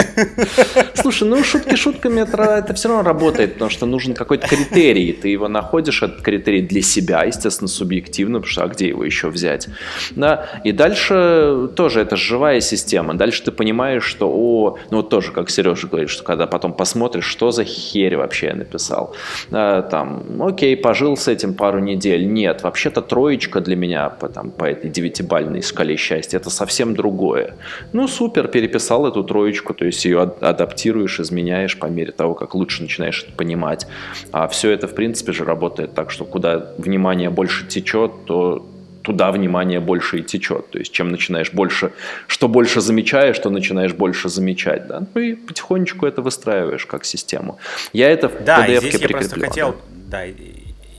[0.95, 5.29] Слушай, ну шутки шутками это, это все равно работает, потому что нужен какой-то критерий, ты
[5.29, 9.69] его находишь, этот критерий для себя, естественно, субъективно, потому что а где его еще взять?
[10.11, 15.33] Да, и дальше тоже это живая система, дальше ты понимаешь, что, о, ну вот тоже,
[15.33, 19.15] как Сережа говорит, что когда потом посмотришь, что за херь вообще я написал.
[19.51, 22.27] Там, окей, пожил с этим пару недель.
[22.27, 27.55] Нет, вообще-то троечка для меня по, там, по этой девятибальной шкале счастья это совсем другое.
[27.93, 32.83] Ну, супер, переписал эту троечку, то есть ее адаптируешь, изменяешь по мере того, как лучше
[32.83, 33.87] начинаешь это понимать.
[34.33, 38.67] А все это, в принципе же, работает так, что куда внимание больше течет, то
[39.03, 40.71] туда внимание больше и течет.
[40.71, 41.93] То есть, чем начинаешь больше,
[42.27, 44.87] что больше замечаешь, то начинаешь больше замечать.
[44.87, 45.07] Да?
[45.15, 47.59] Ну и потихонечку это выстраиваешь как систему.
[47.95, 50.27] Я это в да, PDF-ке здесь я просто хотел, да,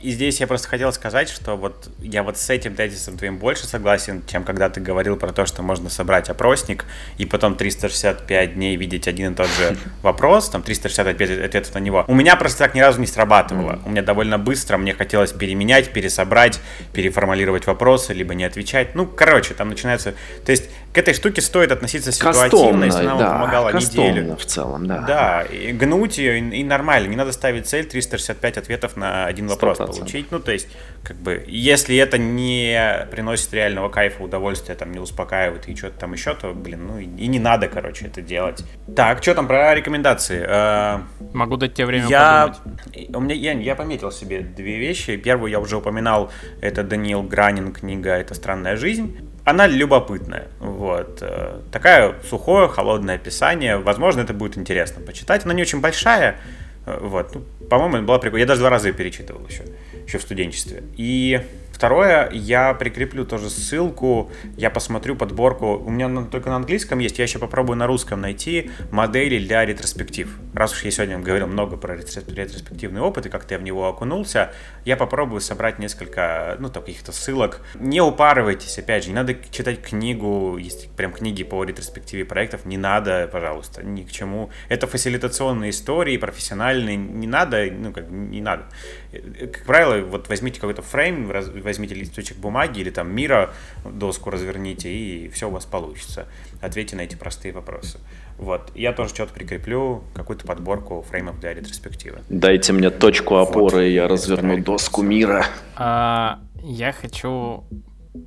[0.01, 3.67] и здесь я просто хотел сказать, что вот я вот с этим тезисом твоим больше
[3.67, 6.85] согласен, чем когда ты говорил про то, что можно собрать опросник
[7.17, 12.05] и потом 365 дней видеть один и тот же вопрос, там 365 ответов на него.
[12.07, 13.79] У меня просто так ни разу не срабатывало.
[13.85, 16.59] У меня довольно быстро мне хотелось переменять, пересобрать,
[16.93, 18.95] переформулировать вопросы, либо не отвечать.
[18.95, 20.13] Ну, короче, там начинается...
[20.45, 24.35] То есть к этой штуке стоит относиться ситуативно, кастомно, если она да, вам помогала неделю.
[24.35, 25.01] в целом, да.
[25.01, 27.07] Да, и гнуть ее, и, и нормально.
[27.07, 30.31] Не надо ставить цель 365 ответов на один вопрос получить.
[30.31, 30.67] Ну, то есть,
[31.03, 36.13] как бы, если это не приносит реального кайфа, удовольствия, там, не успокаивает и что-то там
[36.13, 38.63] еще, то, блин, ну, и, и не надо, короче, это делать.
[38.95, 40.43] Так, что там про рекомендации?
[40.45, 41.01] Э,
[41.33, 43.15] Могу дать тебе время я, подумать.
[43.15, 45.17] У меня, я, я пометил себе две вещи.
[45.17, 50.47] Первую я уже упоминал, это Даниил Гранин, книга «Это странная жизнь» она любопытная.
[50.59, 51.19] Вот.
[51.21, 53.77] Э, такая сухое, холодное описание.
[53.77, 55.45] Возможно, это будет интересно почитать.
[55.45, 56.39] Она не очень большая.
[56.85, 57.35] Э, вот.
[57.35, 58.43] Ну, по-моему, была прикольная.
[58.43, 59.63] Я даже два раза ее перечитывал еще,
[60.05, 60.83] еще в студенчестве.
[60.97, 61.41] И
[61.79, 67.23] Второе, я прикреплю тоже ссылку, я посмотрю подборку, у меня только на английском есть, я
[67.23, 70.27] еще попробую на русском найти модели для ретроспектив.
[70.53, 74.51] Раз уж я сегодня говорил много про ретроспективный опыт и как-то я в него окунулся,
[74.83, 77.61] я попробую собрать несколько, ну, каких-то ссылок.
[77.75, 82.77] Не упарывайтесь, опять же, не надо читать книгу, есть прям книги по ретроспективе проектов, не
[82.77, 84.49] надо, пожалуйста, ни к чему.
[84.67, 88.65] Это фасилитационные истории, профессиональные, не надо, ну, как, не надо.
[89.11, 93.51] Как правило, вот возьмите какой-то фрейм, возьмите листочек бумаги или там мира,
[93.83, 96.27] доску разверните, и все у вас получится.
[96.61, 97.99] Ответьте на эти простые вопросы.
[98.37, 98.71] Вот.
[98.75, 102.19] Я тоже что-то прикреплю, какую-то подборку фреймов для ретроспективы.
[102.29, 103.83] Дайте мне точку опоры, вот.
[103.83, 105.45] и я разверну доску мира.
[105.75, 107.65] А, я хочу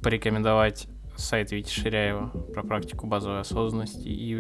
[0.03, 0.87] порекомендовать
[1.17, 4.09] сайт Вити Ширяева про практику базовой осознанности.
[4.09, 4.37] И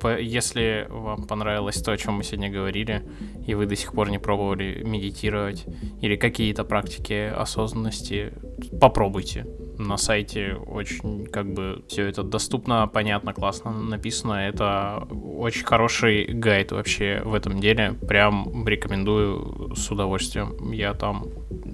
[0.00, 3.02] по, если вам понравилось то, о чем мы сегодня говорили,
[3.46, 5.66] и вы до сих пор не пробовали медитировать
[6.00, 8.32] или какие-то практики осознанности,
[8.80, 9.46] попробуйте.
[9.78, 14.48] На сайте очень как бы все это доступно, понятно, классно написано.
[14.48, 17.92] Это очень хороший гайд вообще в этом деле.
[17.92, 20.72] Прям рекомендую с удовольствием.
[20.72, 21.26] Я там,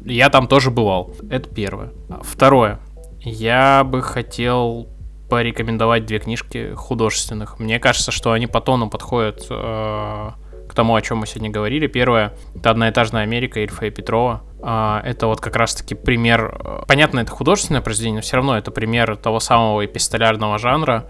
[0.04, 1.14] я там тоже бывал.
[1.30, 1.92] Это первое.
[2.22, 2.78] Второе.
[3.24, 4.88] Я бы хотел
[5.30, 7.58] порекомендовать две книжки художественных.
[7.58, 10.30] Мне кажется, что они по тону подходят э,
[10.68, 11.86] к тому, о чем мы сегодня говорили.
[11.86, 14.42] Первое— это «Одноэтажная Америка» Ильфа и Петрова.
[14.62, 18.70] А, это вот как раз-таки пример, э, понятно, это художественное произведение, но все равно это
[18.70, 21.08] пример того самого эпистолярного жанра,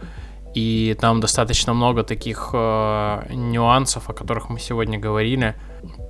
[0.54, 5.56] и там достаточно много таких э, нюансов, о которых мы сегодня говорили.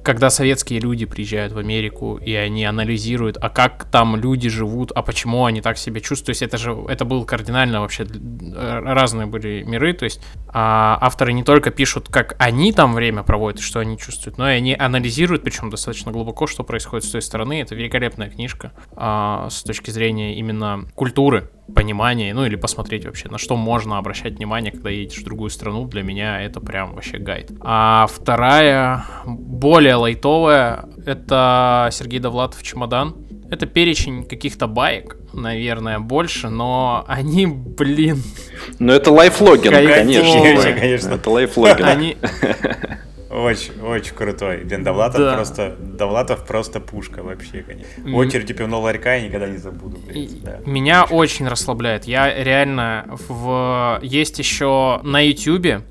[0.05, 5.02] Когда советские люди приезжают в Америку, и они анализируют, а как там люди живут, а
[5.02, 6.26] почему они так себя чувствуют.
[6.26, 9.94] То есть это же, это был кардинально вообще э, разные были миры.
[9.94, 14.39] То есть а, авторы не только пишут, как они там время проводят, что они чувствуют,
[14.39, 17.62] но и они анализируют, причем достаточно глубоко, что происходит с той стороны.
[17.62, 23.38] Это великолепная книжка а, с точки зрения именно культуры понимание, ну или посмотреть вообще, на
[23.38, 27.50] что можно обращать внимание, когда едешь в другую страну, для меня это прям вообще гайд.
[27.60, 33.16] А вторая, более лайтовая, это Сергей Довлатов «Чемодан».
[33.50, 38.22] Это перечень каких-то баек, наверное, больше, но они, блин...
[38.78, 40.40] Ну это лайфлогин, конечно.
[40.80, 41.14] конечно.
[41.14, 41.84] Это лайфлогин.
[41.84, 42.16] Они...
[43.35, 44.59] Очень, очень крутой.
[44.59, 45.35] Блин, Довлатов да.
[45.35, 48.16] просто, Довлатов просто пушка вообще, конечно.
[48.16, 49.98] Очередь у пивного ларька я никогда не забуду.
[50.06, 50.61] Блин, да.
[50.65, 52.05] Меня очень расслабляет.
[52.05, 53.98] Я реально в...
[54.02, 55.82] Есть еще на Ютубе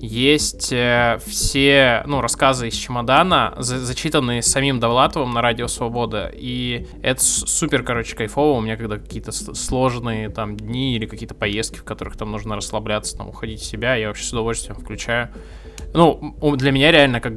[0.00, 6.86] есть э, все, ну, рассказы из чемодана, за зачитанные самим Довлатовым на Радио Свобода, и
[7.02, 11.84] это супер, короче, кайфово, у меня когда какие-то сложные там дни или какие-то поездки, в
[11.84, 15.28] которых там нужно расслабляться, там, уходить в себя, я вообще с удовольствием включаю.
[15.92, 17.32] Ну, для меня реально как,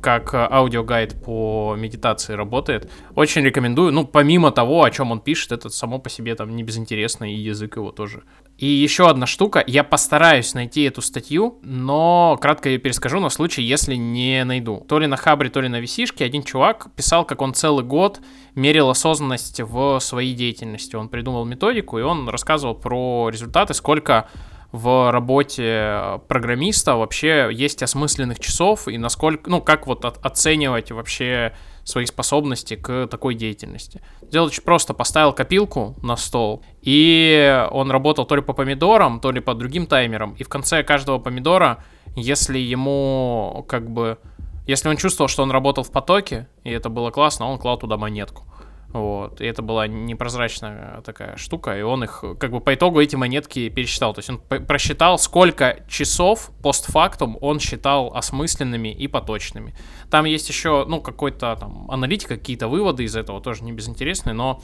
[0.00, 2.90] как аудиогайд по медитации работает.
[3.14, 3.92] Очень рекомендую.
[3.92, 7.34] Ну, помимо того, о чем он пишет, это само по себе там не безинтересно, и
[7.34, 8.22] язык его тоже.
[8.56, 13.62] И еще одна штука, я постараюсь найти эту статью, но кратко ее перескажу на случай,
[13.62, 14.84] если не найду.
[14.88, 18.20] То ли на Хабре, то ли на Висишке один чувак писал, как он целый год
[18.54, 20.96] мерил осознанность в своей деятельности.
[20.96, 24.28] Он придумал методику, и он рассказывал про результаты, сколько
[24.70, 31.54] в работе программиста вообще есть осмысленных часов и насколько, ну, как вот от, оценивать вообще
[31.84, 34.02] свои способности к такой деятельности.
[34.32, 34.92] Очень просто.
[34.92, 39.86] Поставил копилку на стол, и он работал то ли по помидорам, то ли по другим
[39.86, 40.34] таймерам.
[40.34, 41.82] И в конце каждого помидора,
[42.14, 44.18] если ему как бы...
[44.66, 47.96] Если он чувствовал, что он работал в потоке, и это было классно, он клал туда
[47.96, 48.44] монетку.
[48.92, 53.16] Вот, и это была непрозрачная такая штука, и он их, как бы по итогу эти
[53.16, 54.14] монетки пересчитал.
[54.14, 59.74] То есть он просчитал, сколько часов постфактум он считал осмысленными и поточными.
[60.10, 64.62] Там есть еще, ну, какой-то там аналитика, какие-то выводы из этого тоже не безинтересные, но,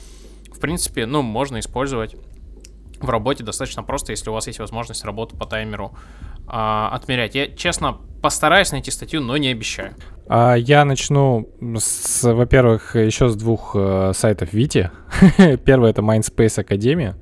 [0.51, 2.15] в принципе, ну, можно использовать
[2.99, 5.97] в работе достаточно просто, если у вас есть возможность работу по таймеру
[6.47, 7.35] а, отмерять.
[7.35, 9.95] Я, честно, постараюсь найти статью, но не обещаю.
[10.27, 11.47] А я начну,
[11.77, 14.89] с, во-первых, еще с двух э, сайтов Вити.
[15.65, 17.15] Первый это Mindspace Академия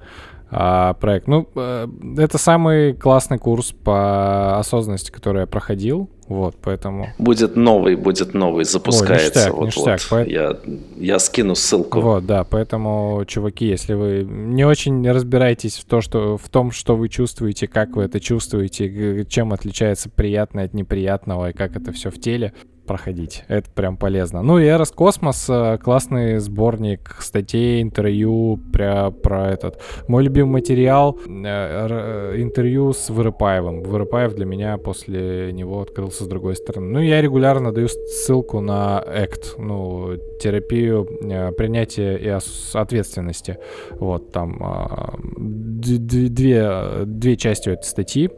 [0.56, 1.28] а, проект.
[1.28, 6.10] Ну, э, это самый классный курс по осознанности, который я проходил.
[6.28, 7.10] Вот, поэтому...
[7.18, 9.52] Будет новый, будет новый, запускается.
[9.52, 10.12] Ой, ништяк, вот, ништяк.
[10.12, 10.26] Вот.
[10.26, 10.30] По...
[10.30, 10.58] Я,
[10.98, 12.00] я скину ссылку.
[12.00, 16.96] Вот, да, поэтому, чуваки, если вы не очень разбираетесь в, то, что, в том, что
[16.96, 22.10] вы чувствуете, как вы это чувствуете, чем отличается приятное от неприятного и как это все
[22.10, 22.54] в теле,
[22.86, 23.44] проходить.
[23.48, 24.42] Это прям полезно.
[24.42, 29.82] Ну и Эрос Космос, э, классный сборник статей, интервью про, про этот.
[30.08, 33.84] Мой любимый материал, э, э, интервью с Вырыпаевым.
[33.84, 36.88] Вырыпаев для меня после него открылся с другой стороны.
[36.88, 41.06] Ну я регулярно даю ссылку на ACT, ну, терапию
[41.58, 42.28] принятия и
[42.74, 43.58] ответственности.
[43.92, 44.60] Вот там
[45.38, 48.30] две, две части этой статьи.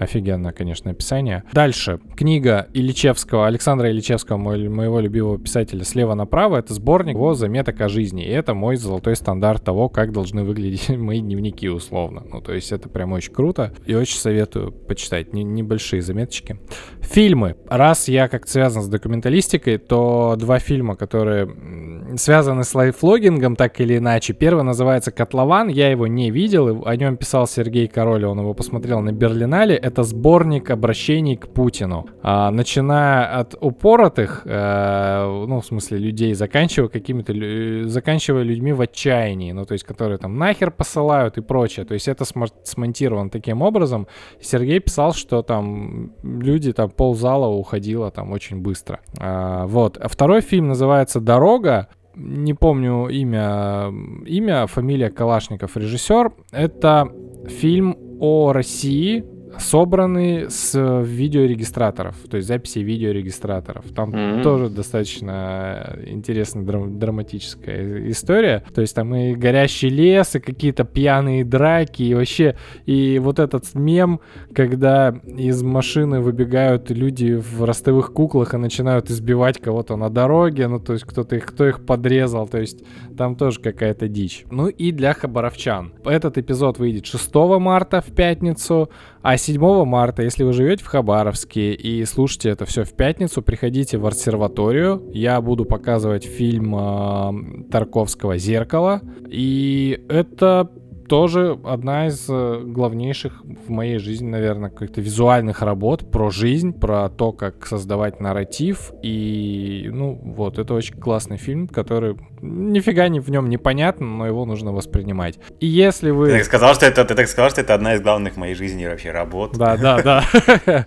[0.00, 1.44] Офигенно, конечно, описание.
[1.52, 2.00] Дальше.
[2.16, 6.56] Книга Ильичевского, Александра Ильичевского, моего любимого писателя «Слева направо».
[6.56, 8.24] Это сборник его заметок о жизни.
[8.24, 12.22] И это мой золотой стандарт того, как должны выглядеть мои дневники, условно.
[12.32, 13.74] Ну, то есть это прям очень круто.
[13.84, 15.34] И очень советую почитать.
[15.34, 16.58] Не, небольшие заметочки.
[17.02, 17.56] Фильмы.
[17.68, 23.98] Раз я как связан с документалистикой, то два фильма, которые связаны с лайфлогингом, так или
[23.98, 24.32] иначе.
[24.32, 25.68] Первый называется «Котлован».
[25.68, 26.86] Я его не видел.
[26.86, 28.24] О нем писал Сергей Король.
[28.24, 32.06] Он его посмотрел на Берлинале это сборник обращений к Путину.
[32.22, 39.52] А, начиная от упоротых, э, ну, в смысле, людей, заканчивая какими-то, заканчивая людьми в отчаянии,
[39.52, 41.84] ну, то есть, которые там нахер посылают и прочее.
[41.84, 42.24] То есть, это
[42.64, 44.06] смонтировано таким образом.
[44.40, 49.00] Сергей писал, что там люди, там, ползала уходило там очень быстро.
[49.18, 49.96] А, вот.
[49.96, 53.92] А второй фильм называется «Дорога» не помню имя,
[54.26, 56.32] имя, фамилия Калашников, режиссер.
[56.50, 57.08] Это
[57.48, 59.24] фильм о России
[59.58, 63.84] собраны с видеорегистраторов, то есть записи видеорегистраторов.
[63.94, 64.42] Там mm-hmm.
[64.42, 68.64] тоже достаточно интересная драм- драматическая история.
[68.74, 72.56] То есть там и горящий лес, и какие-то пьяные драки, и вообще,
[72.86, 74.20] и вот этот мем,
[74.54, 80.78] когда из машины выбегают люди в ростовых куклах и начинают избивать кого-то на дороге, ну
[80.80, 82.84] то есть кто-то их, кто их подрезал, то есть
[83.16, 84.44] там тоже какая-то дичь.
[84.50, 85.92] Ну и для хабаровчан.
[86.04, 88.90] Этот эпизод выйдет 6 марта в пятницу,
[89.22, 93.96] а 7 марта, если вы живете в Хабаровске и слушаете это все в пятницу, приходите
[93.96, 95.02] в обсерваторию.
[95.14, 99.00] Я буду показывать фильм э, Тарковского «Зеркало».
[99.30, 100.70] И это
[101.10, 107.08] тоже одна из э, главнейших в моей жизни, наверное, каких-то визуальных работ про жизнь, про
[107.08, 108.92] то, как создавать нарратив.
[109.02, 114.44] И, ну, вот, это очень классный фильм, который нифига не в нем непонятно, но его
[114.44, 115.38] нужно воспринимать.
[115.60, 116.26] И если вы...
[116.28, 118.54] Ты так сказал, что это, ты так сказал, что это одна из главных в моей
[118.54, 119.56] жизни вообще работ.
[119.56, 120.86] Да, да, да.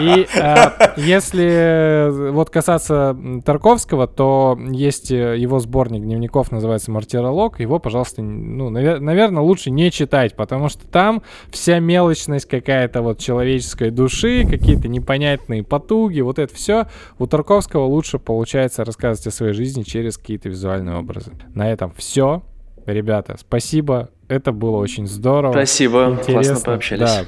[0.00, 7.60] И э, если вот касаться Тарковского, то есть э, его сборник дневников, называется «Мартиролог».
[7.60, 13.90] Его, пожалуйста, ну, наверное, лучше не читать, потому что там вся мелочность какая-то вот человеческой
[13.90, 16.86] души, какие-то непонятные потуги, вот это все.
[17.18, 21.30] У Тарковского лучше получается рассказывать о своей жизни через какие-то визуальные образы.
[21.54, 22.42] На этом все.
[22.84, 24.10] Ребята, спасибо.
[24.26, 25.52] Это было очень здорово.
[25.52, 26.08] Спасибо.
[26.10, 26.32] Интересно.
[26.32, 27.00] Классно пообщались.
[27.00, 27.24] Да.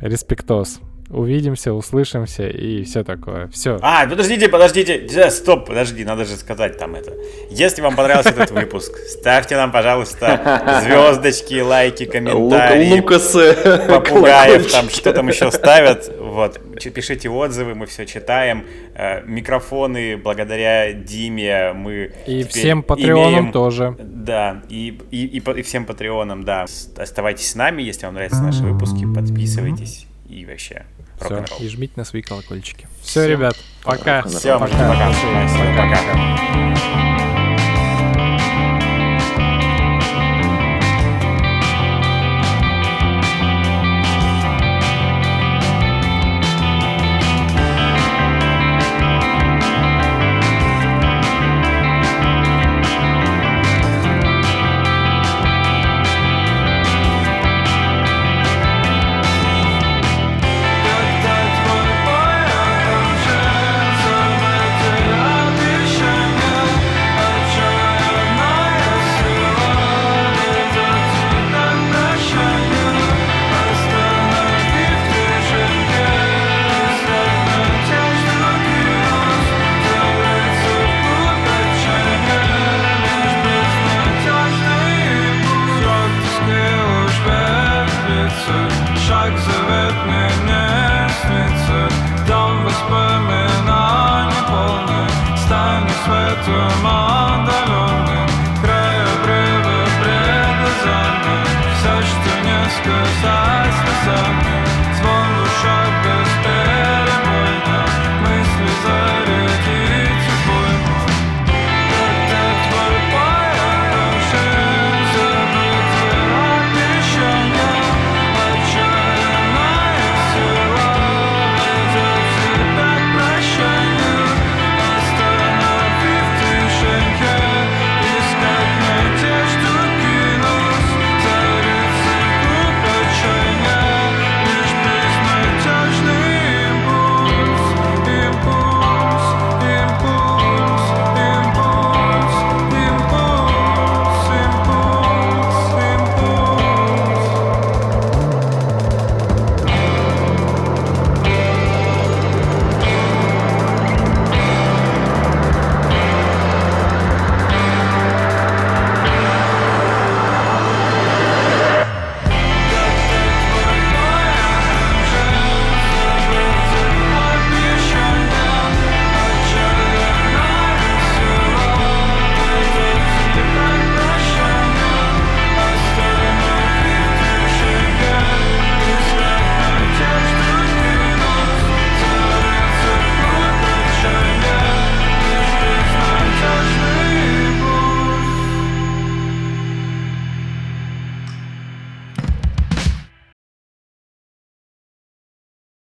[0.00, 0.80] Респектос
[1.10, 3.48] увидимся, услышимся и все такое.
[3.48, 3.78] Все.
[3.82, 5.08] А, подождите, подождите.
[5.12, 7.12] Да, стоп, подожди, надо же сказать там это.
[7.50, 12.92] Если вам понравился этот выпуск, ставьте нам, пожалуйста, звездочки, лайки, комментарии.
[12.92, 13.56] Лукасы.
[13.88, 16.10] Попугаев, там что там еще ставят.
[16.18, 16.60] Вот.
[16.94, 18.64] Пишите отзывы, мы все читаем.
[18.94, 23.96] Э, микрофоны благодаря Диме мы И всем патреонам тоже.
[23.98, 26.66] Да, и, и, и, и всем патреонам, да.
[26.96, 30.84] Оставайтесь с нами, если вам нравятся наши выпуски, подписывайтесь и вообще
[31.20, 32.88] все, и жмите на свои колокольчики.
[33.02, 33.28] Все, Все.
[33.28, 34.22] ребят, пока.
[34.22, 34.72] Все, пока.
[34.76, 35.12] Пока.
[35.76, 35.96] пока.
[35.96, 37.09] пока.